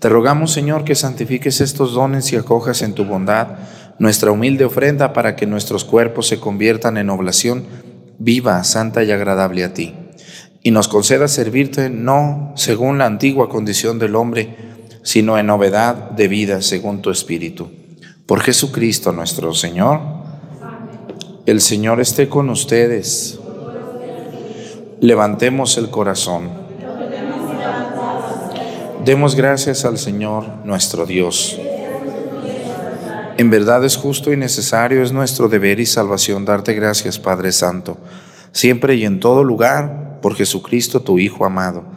Te 0.00 0.08
rogamos, 0.08 0.52
Señor, 0.52 0.82
que 0.82 0.96
santifiques 0.96 1.60
estos 1.60 1.92
dones 1.92 2.32
y 2.32 2.36
acojas 2.36 2.82
en 2.82 2.94
tu 2.94 3.04
bondad 3.04 3.48
nuestra 4.00 4.32
humilde 4.32 4.64
ofrenda 4.64 5.12
para 5.12 5.36
que 5.36 5.46
nuestros 5.46 5.84
cuerpos 5.84 6.26
se 6.26 6.40
conviertan 6.40 6.96
en 6.96 7.10
oblación 7.10 7.66
viva, 8.18 8.62
santa 8.64 9.04
y 9.04 9.12
agradable 9.12 9.62
a 9.64 9.74
ti. 9.74 9.94
Y 10.62 10.72
nos 10.72 10.88
conceda 10.88 11.28
servirte 11.28 11.88
no 11.88 12.52
según 12.56 12.98
la 12.98 13.06
antigua 13.06 13.48
condición 13.48 13.98
del 13.98 14.16
hombre, 14.16 14.77
sino 15.08 15.38
en 15.38 15.46
novedad 15.46 16.10
de 16.10 16.28
vida 16.28 16.60
según 16.60 17.00
tu 17.00 17.08
Espíritu. 17.08 17.70
Por 18.26 18.42
Jesucristo 18.42 19.10
nuestro 19.10 19.54
Señor. 19.54 20.00
El 21.46 21.62
Señor 21.62 21.98
esté 21.98 22.28
con 22.28 22.50
ustedes. 22.50 23.38
Levantemos 25.00 25.78
el 25.78 25.88
corazón. 25.88 26.50
Demos 29.02 29.34
gracias 29.34 29.86
al 29.86 29.96
Señor 29.96 30.44
nuestro 30.66 31.06
Dios. 31.06 31.58
En 33.38 33.48
verdad 33.48 33.82
es 33.86 33.96
justo 33.96 34.30
y 34.30 34.36
necesario, 34.36 35.02
es 35.02 35.10
nuestro 35.10 35.48
deber 35.48 35.80
y 35.80 35.86
salvación 35.86 36.44
darte 36.44 36.74
gracias, 36.74 37.18
Padre 37.18 37.52
Santo, 37.52 37.96
siempre 38.52 38.96
y 38.96 39.06
en 39.06 39.20
todo 39.20 39.42
lugar, 39.42 40.18
por 40.20 40.34
Jesucristo 40.34 41.00
tu 41.00 41.18
Hijo 41.18 41.46
amado 41.46 41.96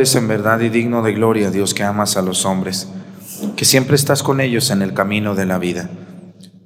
En 0.00 0.28
verdad 0.28 0.60
y 0.60 0.70
digno 0.70 1.02
de 1.02 1.12
gloria, 1.12 1.50
Dios 1.50 1.74
que 1.74 1.84
amas 1.84 2.16
a 2.16 2.22
los 2.22 2.46
hombres, 2.46 2.88
que 3.54 3.66
siempre 3.66 3.96
estás 3.96 4.22
con 4.22 4.40
ellos 4.40 4.70
en 4.70 4.80
el 4.80 4.94
camino 4.94 5.34
de 5.34 5.44
la 5.44 5.58
vida. 5.58 5.90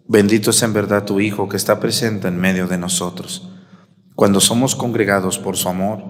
Bendito 0.06 0.50
es 0.50 0.62
en 0.62 0.72
verdad 0.72 1.04
tu 1.04 1.18
Hijo 1.18 1.48
que 1.48 1.56
está 1.56 1.80
presente 1.80 2.28
en 2.28 2.38
medio 2.38 2.68
de 2.68 2.78
nosotros, 2.78 3.50
cuando 4.14 4.38
somos 4.38 4.76
congregados 4.76 5.40
por 5.40 5.56
su 5.56 5.68
amor 5.68 6.04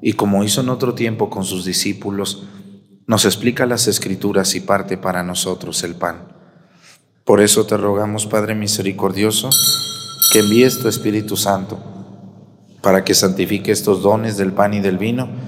y 0.00 0.12
como 0.12 0.44
hizo 0.44 0.60
en 0.60 0.68
otro 0.68 0.94
tiempo 0.94 1.28
con 1.30 1.44
sus 1.44 1.64
discípulos, 1.64 2.46
nos 3.08 3.24
explica 3.24 3.66
las 3.66 3.88
escrituras 3.88 4.54
y 4.54 4.60
parte 4.60 4.96
para 4.96 5.24
nosotros 5.24 5.82
el 5.82 5.96
pan. 5.96 6.28
Por 7.24 7.40
eso 7.40 7.66
te 7.66 7.76
rogamos, 7.76 8.26
Padre 8.26 8.54
misericordioso, 8.54 9.50
que 10.32 10.38
envíes 10.38 10.78
tu 10.78 10.86
Espíritu 10.86 11.36
Santo 11.36 11.80
para 12.82 13.02
que 13.02 13.14
santifique 13.14 13.72
estos 13.72 14.00
dones 14.00 14.36
del 14.36 14.52
pan 14.52 14.74
y 14.74 14.80
del 14.80 14.96
vino 14.96 15.47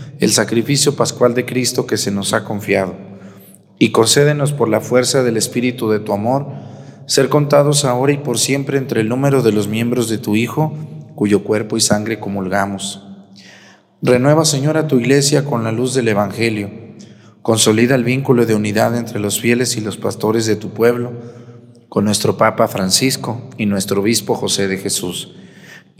el 0.21 0.31
sacrificio 0.31 0.95
pascual 0.95 1.33
de 1.33 1.45
Cristo 1.45 1.87
que 1.87 1.97
se 1.97 2.11
nos 2.11 2.33
ha 2.33 2.43
confiado, 2.45 2.93
y 3.79 3.89
concédenos 3.89 4.53
por 4.53 4.69
la 4.69 4.79
fuerza 4.79 5.23
del 5.23 5.35
Espíritu 5.35 5.89
de 5.89 5.99
tu 5.99 6.13
amor, 6.13 6.45
ser 7.07 7.27
contados 7.27 7.85
ahora 7.85 8.13
y 8.13 8.19
por 8.19 8.37
siempre 8.37 8.77
entre 8.77 9.01
el 9.01 9.09
número 9.09 9.41
de 9.41 9.51
los 9.51 9.67
miembros 9.67 10.09
de 10.09 10.19
tu 10.19 10.35
Hijo, 10.35 10.77
cuyo 11.15 11.43
cuerpo 11.43 11.75
y 11.75 11.81
sangre 11.81 12.19
comulgamos. 12.19 13.03
Renueva, 14.03 14.45
Señor, 14.45 14.77
a 14.77 14.87
tu 14.87 14.99
iglesia 14.99 15.43
con 15.43 15.63
la 15.63 15.71
luz 15.71 15.95
del 15.95 16.07
Evangelio. 16.07 16.69
Consolida 17.41 17.95
el 17.95 18.03
vínculo 18.03 18.45
de 18.45 18.53
unidad 18.53 18.95
entre 18.95 19.19
los 19.19 19.41
fieles 19.41 19.75
y 19.75 19.81
los 19.81 19.97
pastores 19.97 20.45
de 20.45 20.55
tu 20.55 20.69
pueblo, 20.69 21.13
con 21.89 22.05
nuestro 22.05 22.37
Papa 22.37 22.67
Francisco 22.67 23.49
y 23.57 23.65
nuestro 23.65 24.01
Obispo 24.01 24.35
José 24.35 24.67
de 24.67 24.77
Jesús 24.77 25.33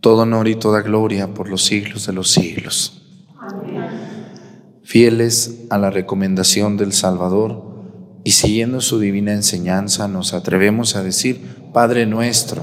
todo 0.00 0.22
honor 0.22 0.48
y 0.48 0.54
toda 0.54 0.82
gloria 0.82 1.34
por 1.34 1.48
los 1.48 1.64
siglos 1.64 2.06
de 2.06 2.12
los 2.12 2.30
siglos. 2.30 3.02
Fieles 4.84 5.66
a 5.70 5.78
la 5.78 5.90
recomendación 5.90 6.76
del 6.76 6.92
Salvador 6.92 7.68
y 8.24 8.32
siguiendo 8.32 8.80
su 8.80 8.98
divina 8.98 9.32
enseñanza 9.32 10.08
nos 10.08 10.34
atrevemos 10.34 10.96
a 10.96 11.02
decir, 11.02 11.40
Padre 11.72 12.06
nuestro, 12.06 12.62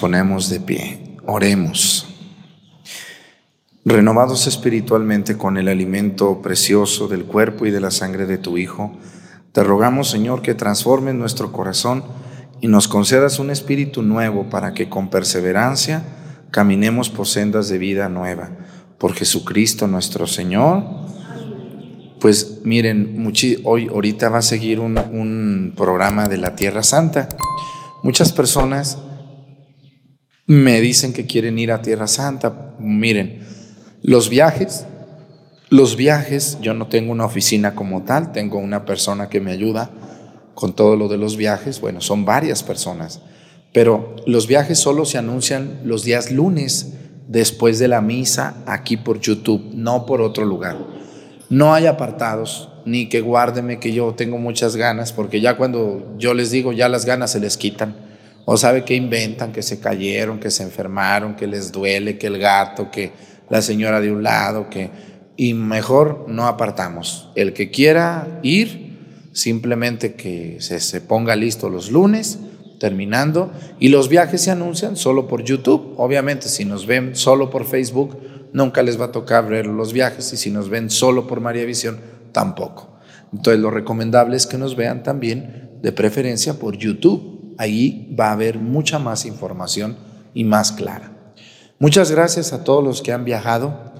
Ponemos 0.00 0.48
de 0.48 0.60
pie. 0.60 1.16
Oremos. 1.26 2.06
Renovados 3.84 4.46
espiritualmente 4.46 5.36
con 5.36 5.58
el 5.58 5.68
alimento 5.68 6.40
precioso 6.42 7.06
del 7.06 7.24
cuerpo 7.24 7.66
y 7.66 7.70
de 7.70 7.80
la 7.80 7.90
sangre 7.90 8.26
de 8.26 8.38
tu 8.38 8.56
Hijo, 8.58 8.92
te 9.52 9.62
rogamos, 9.62 10.10
Señor, 10.10 10.42
que 10.42 10.54
transformes 10.54 11.14
nuestro 11.14 11.52
corazón 11.52 12.04
y 12.60 12.68
nos 12.68 12.88
concedas 12.88 13.38
un 13.38 13.50
espíritu 13.50 14.02
nuevo 14.02 14.48
para 14.48 14.74
que 14.74 14.88
con 14.88 15.10
perseverancia 15.10 16.02
caminemos 16.50 17.10
por 17.10 17.26
sendas 17.26 17.68
de 17.68 17.78
vida 17.78 18.08
nueva. 18.08 18.50
Por 18.98 19.14
Jesucristo 19.14 19.86
nuestro 19.86 20.26
Señor. 20.26 20.84
Pues 22.20 22.60
miren, 22.64 23.32
hoy 23.64 23.88
ahorita 23.88 24.28
va 24.28 24.38
a 24.38 24.42
seguir 24.42 24.78
un, 24.78 24.98
un 24.98 25.72
programa 25.76 26.28
de 26.28 26.36
la 26.36 26.54
Tierra 26.54 26.82
Santa. 26.82 27.28
Muchas 28.02 28.32
personas 28.32 28.98
me 30.50 30.80
dicen 30.80 31.12
que 31.12 31.26
quieren 31.26 31.60
ir 31.60 31.70
a 31.70 31.80
Tierra 31.80 32.08
Santa. 32.08 32.72
Miren, 32.80 33.38
los 34.02 34.28
viajes, 34.28 34.84
los 35.68 35.94
viajes, 35.94 36.58
yo 36.60 36.74
no 36.74 36.88
tengo 36.88 37.12
una 37.12 37.24
oficina 37.24 37.76
como 37.76 38.02
tal, 38.02 38.32
tengo 38.32 38.58
una 38.58 38.84
persona 38.84 39.28
que 39.28 39.40
me 39.40 39.52
ayuda 39.52 39.92
con 40.56 40.74
todo 40.74 40.96
lo 40.96 41.06
de 41.06 41.18
los 41.18 41.36
viajes, 41.36 41.80
bueno, 41.80 42.00
son 42.00 42.24
varias 42.24 42.64
personas, 42.64 43.20
pero 43.72 44.16
los 44.26 44.48
viajes 44.48 44.80
solo 44.80 45.04
se 45.04 45.18
anuncian 45.18 45.82
los 45.84 46.02
días 46.02 46.32
lunes 46.32 46.94
después 47.28 47.78
de 47.78 47.86
la 47.86 48.00
misa 48.00 48.56
aquí 48.66 48.96
por 48.96 49.20
YouTube, 49.20 49.70
no 49.72 50.04
por 50.04 50.20
otro 50.20 50.44
lugar. 50.44 50.78
No 51.48 51.74
hay 51.74 51.86
apartados, 51.86 52.70
ni 52.84 53.08
que 53.08 53.20
guárdeme 53.20 53.78
que 53.78 53.92
yo 53.92 54.14
tengo 54.16 54.36
muchas 54.36 54.74
ganas, 54.74 55.12
porque 55.12 55.40
ya 55.40 55.56
cuando 55.56 56.16
yo 56.18 56.34
les 56.34 56.50
digo, 56.50 56.72
ya 56.72 56.88
las 56.88 57.04
ganas 57.04 57.30
se 57.30 57.38
les 57.38 57.56
quitan. 57.56 58.09
O 58.44 58.56
sabe 58.56 58.84
que 58.84 58.94
inventan, 58.94 59.52
que 59.52 59.62
se 59.62 59.80
cayeron, 59.80 60.40
que 60.40 60.50
se 60.50 60.62
enfermaron, 60.62 61.36
que 61.36 61.46
les 61.46 61.70
duele, 61.70 62.18
que 62.18 62.26
el 62.26 62.38
gato, 62.38 62.90
que 62.90 63.12
la 63.48 63.62
señora 63.62 64.00
de 64.00 64.10
un 64.12 64.22
lado, 64.22 64.68
que... 64.70 64.90
Y 65.36 65.54
mejor 65.54 66.26
no 66.28 66.46
apartamos. 66.46 67.30
El 67.34 67.54
que 67.54 67.70
quiera 67.70 68.40
ir, 68.42 69.30
simplemente 69.32 70.14
que 70.14 70.56
se, 70.60 70.80
se 70.80 71.00
ponga 71.00 71.34
listo 71.34 71.70
los 71.70 71.90
lunes, 71.90 72.38
terminando, 72.78 73.52
y 73.78 73.88
los 73.88 74.08
viajes 74.08 74.42
se 74.42 74.50
anuncian 74.50 74.96
solo 74.96 75.28
por 75.28 75.44
YouTube. 75.44 75.94
Obviamente, 75.96 76.48
si 76.48 76.64
nos 76.64 76.86
ven 76.86 77.16
solo 77.16 77.48
por 77.48 77.64
Facebook, 77.64 78.18
nunca 78.52 78.82
les 78.82 79.00
va 79.00 79.06
a 79.06 79.12
tocar 79.12 79.48
ver 79.48 79.66
los 79.66 79.92
viajes, 79.92 80.32
y 80.32 80.36
si 80.36 80.50
nos 80.50 80.68
ven 80.68 80.90
solo 80.90 81.26
por 81.26 81.40
María 81.40 81.64
Visión, 81.64 82.00
tampoco. 82.32 82.98
Entonces, 83.32 83.60
lo 83.60 83.70
recomendable 83.70 84.36
es 84.36 84.46
que 84.46 84.58
nos 84.58 84.76
vean 84.76 85.02
también, 85.02 85.70
de 85.82 85.92
preferencia, 85.92 86.54
por 86.54 86.76
YouTube. 86.76 87.39
Ahí 87.60 88.14
va 88.18 88.28
a 88.28 88.32
haber 88.32 88.58
mucha 88.58 88.98
más 88.98 89.26
información 89.26 89.98
y 90.32 90.44
más 90.44 90.72
clara. 90.72 91.12
Muchas 91.78 92.10
gracias 92.10 92.54
a 92.54 92.64
todos 92.64 92.82
los 92.82 93.02
que 93.02 93.12
han 93.12 93.24
viajado. 93.24 93.92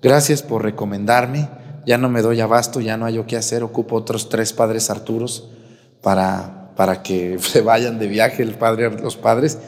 Gracias 0.00 0.42
por 0.42 0.62
recomendarme 0.62 1.48
ya 1.84 1.98
no 1.98 2.08
me 2.08 2.22
doy 2.22 2.40
abasto, 2.40 2.80
ya 2.80 2.96
no 2.96 3.06
hay 3.06 3.14
yo 3.14 3.26
qué 3.26 3.36
hacer, 3.36 3.62
ocupo 3.62 3.96
otros 3.96 4.28
tres 4.28 4.52
padres 4.52 4.88
Arturos 4.90 5.48
para, 6.00 6.70
para 6.76 7.02
que 7.02 7.38
se 7.40 7.60
vayan 7.60 7.98
de 7.98 8.06
viaje 8.06 8.42
el 8.42 8.54
padre, 8.54 8.90
los 8.90 9.16
padres. 9.16 9.58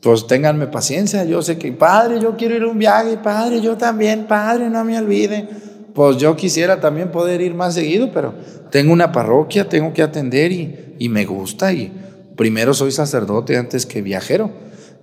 Pues 0.00 0.26
ténganme 0.26 0.66
paciencia, 0.66 1.22
yo 1.24 1.42
sé 1.42 1.58
que, 1.58 1.70
padre, 1.70 2.18
yo 2.18 2.36
quiero 2.36 2.56
ir 2.56 2.64
un 2.64 2.78
viaje, 2.78 3.18
padre, 3.18 3.60
yo 3.60 3.76
también, 3.76 4.26
padre, 4.26 4.68
no 4.68 4.82
me 4.84 4.98
olvide. 4.98 5.48
Pues 5.94 6.16
yo 6.16 6.34
quisiera 6.34 6.80
también 6.80 7.12
poder 7.12 7.40
ir 7.40 7.54
más 7.54 7.74
seguido, 7.74 8.10
pero 8.10 8.34
tengo 8.70 8.92
una 8.92 9.12
parroquia, 9.12 9.68
tengo 9.68 9.92
que 9.92 10.02
atender 10.02 10.50
y, 10.50 10.96
y 10.98 11.08
me 11.08 11.24
gusta 11.24 11.72
y 11.72 11.92
primero 12.36 12.74
soy 12.74 12.92
sacerdote 12.92 13.56
antes 13.56 13.86
que 13.86 14.02
viajero. 14.02 14.50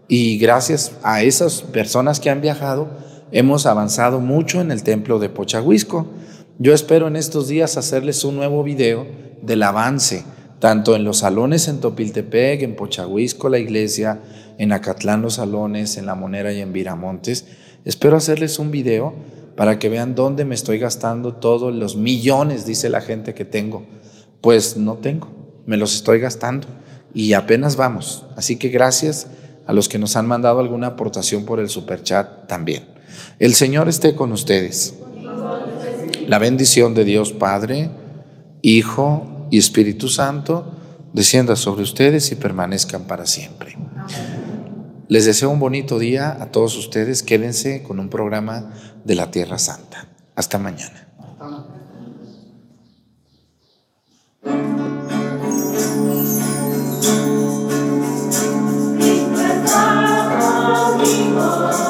Y 0.07 0.37
gracias 0.39 0.93
a 1.03 1.21
esas 1.21 1.61
personas 1.61 2.19
que 2.19 2.29
han 2.29 2.41
viajado, 2.41 2.89
hemos 3.31 3.65
avanzado 3.65 4.19
mucho 4.19 4.59
en 4.59 4.71
el 4.71 4.83
templo 4.83 5.19
de 5.19 5.29
Pochahuisco. 5.29 6.07
Yo 6.57 6.73
espero 6.73 7.07
en 7.07 7.15
estos 7.15 7.47
días 7.47 7.77
hacerles 7.77 8.23
un 8.23 8.35
nuevo 8.35 8.63
video 8.63 9.05
del 9.41 9.61
avance, 9.61 10.25
tanto 10.59 10.95
en 10.95 11.03
los 11.03 11.19
salones 11.19 11.67
en 11.67 11.79
Topiltepec, 11.79 12.63
en 12.63 12.75
Pochahuisco, 12.75 13.49
la 13.49 13.59
iglesia, 13.59 14.19
en 14.57 14.71
Acatlán 14.71 15.21
los 15.21 15.35
salones, 15.35 15.95
en 15.97 16.07
La 16.07 16.15
Monera 16.15 16.51
y 16.51 16.59
en 16.59 16.73
Viramontes. 16.73 17.45
Espero 17.85 18.17
hacerles 18.17 18.57
un 18.57 18.71
video 18.71 19.13
para 19.55 19.77
que 19.77 19.89
vean 19.89 20.15
dónde 20.15 20.43
me 20.43 20.55
estoy 20.55 20.79
gastando 20.79 21.35
todos 21.35 21.73
los 21.73 21.95
millones, 21.95 22.65
dice 22.65 22.89
la 22.89 23.01
gente 23.01 23.33
que 23.35 23.45
tengo. 23.45 23.83
Pues 24.41 24.75
no 24.75 24.95
tengo, 24.95 25.29
me 25.65 25.77
los 25.77 25.93
estoy 25.93 26.19
gastando 26.19 26.67
y 27.13 27.33
apenas 27.33 27.75
vamos. 27.75 28.25
Así 28.35 28.57
que 28.57 28.69
gracias 28.69 29.27
a 29.65 29.73
los 29.73 29.89
que 29.89 29.99
nos 29.99 30.15
han 30.15 30.27
mandado 30.27 30.59
alguna 30.59 30.87
aportación 30.87 31.45
por 31.45 31.59
el 31.59 31.69
superchat 31.69 32.47
también. 32.47 32.85
El 33.39 33.53
Señor 33.53 33.87
esté 33.89 34.15
con 34.15 34.31
ustedes. 34.31 34.95
La 36.27 36.39
bendición 36.39 36.93
de 36.93 37.05
Dios 37.05 37.33
Padre, 37.33 37.89
Hijo 38.61 39.47
y 39.51 39.57
Espíritu 39.57 40.09
Santo 40.09 40.75
descienda 41.13 41.55
sobre 41.55 41.83
ustedes 41.83 42.31
y 42.31 42.35
permanezcan 42.35 43.03
para 43.03 43.25
siempre. 43.25 43.75
Les 45.07 45.25
deseo 45.25 45.49
un 45.49 45.59
bonito 45.59 45.97
día 45.97 46.37
a 46.39 46.51
todos 46.51 46.77
ustedes. 46.77 47.23
Quédense 47.23 47.81
con 47.81 47.99
un 47.99 48.09
programa 48.09 48.73
de 49.03 49.15
la 49.15 49.31
Tierra 49.31 49.57
Santa. 49.57 50.07
Hasta 50.35 50.59
mañana. 50.59 51.07
anymore. 61.01 61.88